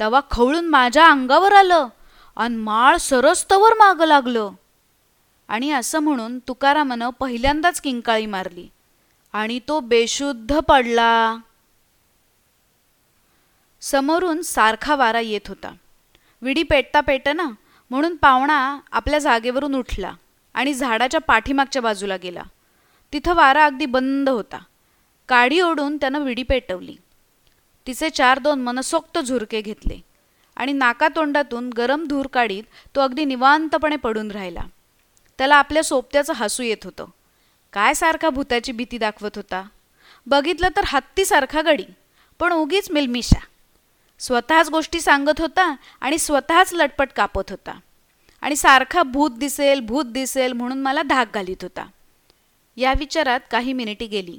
तवा 0.00 0.20
खवळून 0.30 0.66
माझ्या 0.66 1.10
अंगावर 1.10 1.52
आलं 1.52 1.88
आणि 2.36 2.56
माळ 2.56 2.96
सरस्तवर 2.96 3.70
मागं 3.74 4.04
लागलं. 4.04 4.50
आणि 5.48 5.72
असं 5.72 5.98
म्हणून 5.98 6.38
तुकारामानं 6.38 7.10
पहिल्यांदाच 7.10 7.80
किंकाळी 7.80 8.26
मारली. 8.26 8.68
आणि 9.32 9.60
तो 9.68 9.80
बेशुद्ध 9.80 10.58
पडला. 10.58 11.36
समोरून 13.80 14.42
सारखा 14.42 14.96
वारा 14.96 15.20
येत 15.20 15.48
होता. 15.48 15.72
विडी 16.44 16.62
पेटता 16.62 17.00
पेटना 17.00 17.42
म्हणून 17.90 18.16
पाहुणा 18.16 18.80
आपल्या 18.92 19.18
जागेवरून 19.18 19.74
उठला 19.74 20.12
आणि 20.54 20.74
झाडाच्या 20.74 21.20
पाठीमागच्या 21.20 21.82
बाजूला 21.82 22.16
गेला. 22.16 22.42
तिथं 23.12 23.34
वारा 23.34 23.64
अगदी 23.64 23.86
बंद 23.86 24.28
होता. 24.28 24.58
काडी 25.28 25.60
ओढून 25.60 25.96
त्यानं 25.96 26.20
विडी 26.20 26.42
पेटवली. 26.42 26.96
तिचे 27.86 28.10
चार 28.10 28.38
दोन 28.38 28.60
मनसोक्त 28.60 29.18
झुरके 29.18 29.60
घेतले 29.60 30.00
आणि 30.56 30.72
नाकातोंडातून 30.72 31.70
गरम 31.70 32.04
धूर 32.06 32.26
काढीत 32.26 32.64
तो 32.94 33.00
अगदी 33.00 33.24
निवांतपणे 33.24 33.96
पडून 33.96 34.30
राहिला. 34.30 34.62
त्याला 35.38 35.56
आपल्या 35.56 35.84
सोबत्याचं 35.84 36.32
हसू 36.32 36.62
येत 36.62 36.84
होतं. 36.84 37.06
काय 37.72 37.94
सारखा 37.94 38.30
भूताची 38.30 38.72
भीती 38.72 38.98
दाखवत 38.98 39.36
होता? 39.36 39.62
बघितलं 40.26 40.68
तर 40.76 40.82
हत्तीसारखा 40.86 41.62
गडी 41.62 41.86
पण 42.38 42.52
उगीच 42.52 42.90
मिलमिशा. 42.90 43.40
स्वतःच 44.24 44.70
गोष्टी 44.70 45.00
सांगत 45.00 45.40
होता 45.40 45.76
आणि 46.00 46.18
स्वतःच 46.18 46.74
लटपट 46.74 47.08
कापत 47.16 47.50
होता. 47.50 47.78
आणि 48.40 48.56
सारखा 48.56 49.02
भूत 49.02 49.30
दिसेल 49.30 49.80
भूत 49.80 50.04
दिसेल 50.04 50.52
म्हणून 50.52 50.78
मला 50.78 51.02
धाक 51.02 51.34
घालीत 51.34 51.56
होता. 51.62 51.86
या 52.76 52.92
विचारात 52.98 53.40
काही 53.50 53.72
मिनिटी 53.72 54.06
गेली. 54.06 54.38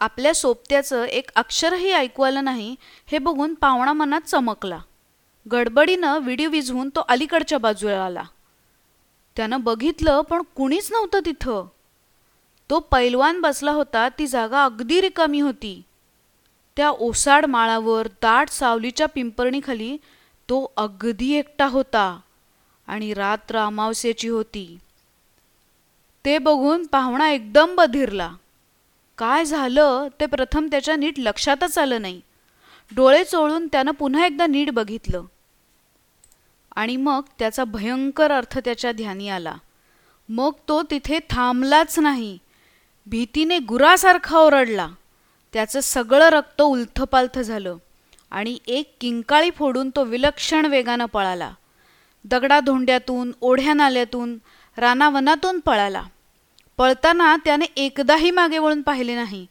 आपल्या 0.00 0.34
सोबत्याचं 0.34 1.04
एक 1.04 1.30
अक्षरही 1.36 1.92
ऐकू 1.92 2.22
आलं 2.22 2.44
नाही 2.44 2.76
हे 3.06 3.18
बघून 3.18 3.54
पाहुणा 3.54 3.92
मनात 3.92 4.20
चमकला. 4.20 4.78
गडबडीनं 5.52 6.18
विडिओ 6.18 6.50
विझवून 6.50 6.88
तो 6.88 7.00
अलीकडच्या 7.08 7.58
बाजूला 7.58 8.04
आला. 8.04 8.22
त्यानं 9.36 9.60
बघितलं 9.60 10.20
पण 10.20 10.42
कुणीच 10.54 10.92
नव्हतं 10.92 11.20
तिथं. 11.26 11.66
तो 12.70 12.78
पैलवान 12.78 13.40
बसला 13.40 13.70
होता 13.70 14.08
ती 14.08 14.26
जागा 14.26 14.64
अगदी 14.64 15.00
रिकामी 15.00 15.40
होती. 15.40 15.82
त्या 16.76 16.90
ओसाड 16.90 17.46
माळावर 17.46 18.08
दाट 18.08 18.48
सावलीच्या 18.48 19.06
पिंपरणीखाली 19.06 19.96
तो 20.48 20.72
अगदी 20.76 21.32
एकटा 21.32 21.66
होता 21.66 22.20
आणि 22.86 23.14
रात्र 23.14 23.58
अमावस्याची 23.58 24.28
होती. 24.28 24.78
ते 26.24 26.38
बघून 26.38 26.86
पाहुणा 26.86 27.30
एकदम 27.30 27.74
बधिरला. 27.76 28.34
काय 29.18 29.44
झालं? 29.44 30.08
ते 30.20 30.26
प्रथम 30.26 30.66
त्याच्या 30.66 30.96
नीट 30.96 31.14
लक्षातच 31.18 31.78
आलं 31.78 32.02
नाही. 32.02 32.20
डोळे 32.94 33.24
चोळून 33.24 33.68
त्यानं 33.72 33.90
पुन्हा 33.90 34.26
एकदा 34.26 34.46
नीट 34.46 34.70
बघितलं. 34.70 35.22
आणि 36.76 36.96
मग 36.96 37.22
त्याचा 37.38 37.64
भयंकर 37.64 38.30
अर्थ 38.32 38.58
त्याच्या 38.58 38.92
ध्यानी 38.92 39.28
आला. 39.28 39.54
मग 40.28 40.52
तो 40.68 40.82
तिथे 40.82 41.18
थांबलाच 41.30 41.98
नाही. 41.98 42.38
भीतीने 43.06 43.58
गुरासारखा 43.58 44.38
ओरडला. 44.38 44.88
त्याचं 45.52 45.80
सगळं 45.80 46.28
रक्त 46.28 46.62
उलथपालथ 46.62 47.38
झालं 47.38 47.76
आणि 48.30 48.58
एक 48.66 48.96
किंकाळी 49.00 49.50
फोडून 49.50 49.90
तो 49.90 50.04
विलक्षण 50.04 50.66
वेगानं 50.66 51.04
पळाला. 51.04 51.52
दगडाधोंड्यातून 52.24 53.32
ओढ्या 53.40 53.72
नाल्यातून 53.72 54.38
रानावनातून 54.76 55.60
पळाला. 55.60 56.02
पळताना 56.78 57.36
त्याने 57.44 57.64
एकदाही 57.76 58.30
मागे 58.30 58.58
वळून 58.58 58.82
पाहिले 58.82 59.14
नाही. 59.14 59.46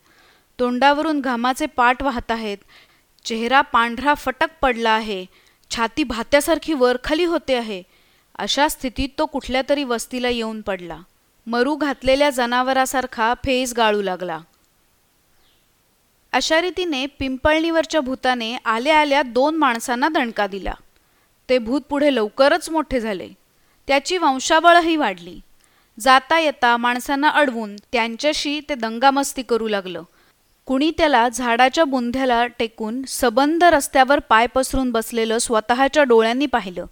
तोंडावरून 0.59 1.21
घामाचे 1.21 1.65
पाट 1.65 2.03
वाहत 2.03 2.31
आहेत. 2.31 2.57
चेहरा 3.25 3.61
पांढरा 3.61 4.13
फटक 4.13 4.47
पडला 4.61 4.89
आहे. 4.89 5.25
छाती 5.71 6.03
भात्यासारखी 6.03 6.73
वरखाली 6.73 7.23
होते 7.23 7.55
आहे. 7.55 7.83
अशा 8.39 8.67
स्थितीत 8.67 9.09
तो 9.17 9.25
कुठल्या 9.25 9.61
तरी 9.69 9.83
वस्तीला 9.83 10.29
येऊन 10.29 10.61
पडला. 10.61 10.99
मरू 11.47 11.75
घातलेल्या 11.75 12.29
जनावरासारखा 12.29 13.33
फेस 13.33 13.73
गाळू 13.77 14.01
लागला. 14.01 14.39
अशा 16.33 16.61
रीतीने 16.61 17.05
पिंपळणीवरच्या 17.05 18.01
भूताने 18.01 18.57
आल्या 18.65 18.99
आल्या 18.99 19.21
दोन 19.21 19.55
माणसांना 19.55 20.09
दणका 20.09 20.47
दिला. 20.47 20.73
ते 21.49 21.57
भूत 21.57 21.81
पुढे 21.89 22.15
लवकरच 22.15 22.69
मोठे 22.69 22.99
झाले. 22.99 23.29
त्याची 23.87 24.17
वंशाबळही 24.17 24.95
वाढली. 24.95 25.39
जाता 25.99 26.39
येता 26.39 26.77
माणसांना 26.77 27.29
अडवून 27.29 27.75
त्यांच्याशी 27.75 28.61
ते 28.69 28.75
दंगामस्ती 28.75 29.41
करू 29.41 29.67
लागलं. 29.67 30.03
कुणी 30.65 30.91
त्याला 30.97 31.29
झाडाच्या 31.29 31.83
बुंध्याला 31.83 32.47
टेकून 32.47 33.01
सबंध 33.07 33.63
रस्त्यावर 33.63 34.19
पाय 34.19 34.47
पसरून 34.47 34.91
बसलेलं 34.91 35.37
स्वतःच्या 35.37 36.03
डोळ्यांनी 36.03 36.45
पाहिलं. 36.45 36.85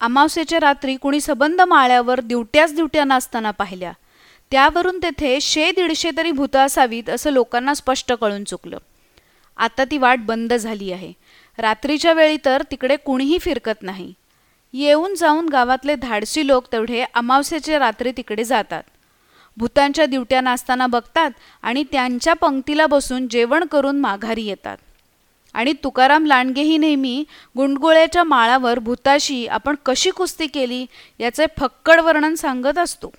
अमावस्येच्या 0.00 0.60
रात्री 0.60 0.96
कुणी 0.96 1.20
सबंध 1.20 1.60
माळ्यावर 1.60 2.20
दिवट्याच 2.20 2.74
दिवट्या 2.74 3.04
नाचताना 3.04 3.50
पाहिल्या. 3.50 3.92
त्यावरून 4.52 4.98
तेथे 4.98 5.40
शे 5.40 5.70
दीडशे 5.70 6.10
तरी 6.16 6.30
भूतं 6.30 6.58
असावीत 6.58 7.10
असं 7.10 7.30
लोकांना 7.30 7.74
स्पष्ट 7.74 8.12
कळून 8.12 8.44
चुकलं. 8.44 8.78
आता 9.56 9.84
ती 9.84 9.98
वाट 9.98 10.18
बंद 10.18 10.54
झाली 10.54 10.92
आहे. 10.92 11.12
रात्रीच्या 11.58 12.12
वेळी 12.12 12.36
तर 12.44 12.62
तिकडे 12.70 12.96
कुणीही 12.96 13.38
फिरकत 13.38 13.82
नाही. 13.82 14.14
येऊन 14.72 15.14
जाऊन 15.14 15.48
गावातले 15.48 15.94
धाडसी 15.94 16.46
लोक 16.46 16.72
तेवढे 16.72 17.04
अमावस्याच्या 17.14 17.78
रात्री 17.78 18.12
तिकडे 18.16 18.44
जातात. 18.44 18.82
भूतांच्या 19.56 20.06
दिवट्या 20.06 20.40
नाचताना 20.40 20.86
बघतात 20.86 21.30
आणि 21.62 21.84
त्यांच्या 21.92 22.34
पंक्तीला 22.34 22.86
बसून 22.86 23.28
जेवण 23.28 23.64
करून 23.64 24.00
माघारी 24.00 24.42
येतात. 24.42 24.76
आणि 25.54 25.72
तुकाराम 25.84 26.26
लांडगेही 26.26 26.78
नेहमी 26.78 27.24
गुंडगुळ्याच्या 27.56 28.24
माळावर 28.24 28.78
भूताशी 28.78 29.46
आपण 29.46 29.74
कशी 29.86 30.10
कुस्ती 30.10 30.46
केली 30.46 30.86
याचे 31.18 31.46
फक्कड 31.58 32.00
वर्णन 32.00 32.34
सांगत 32.34 32.78
असतो. 32.78 33.12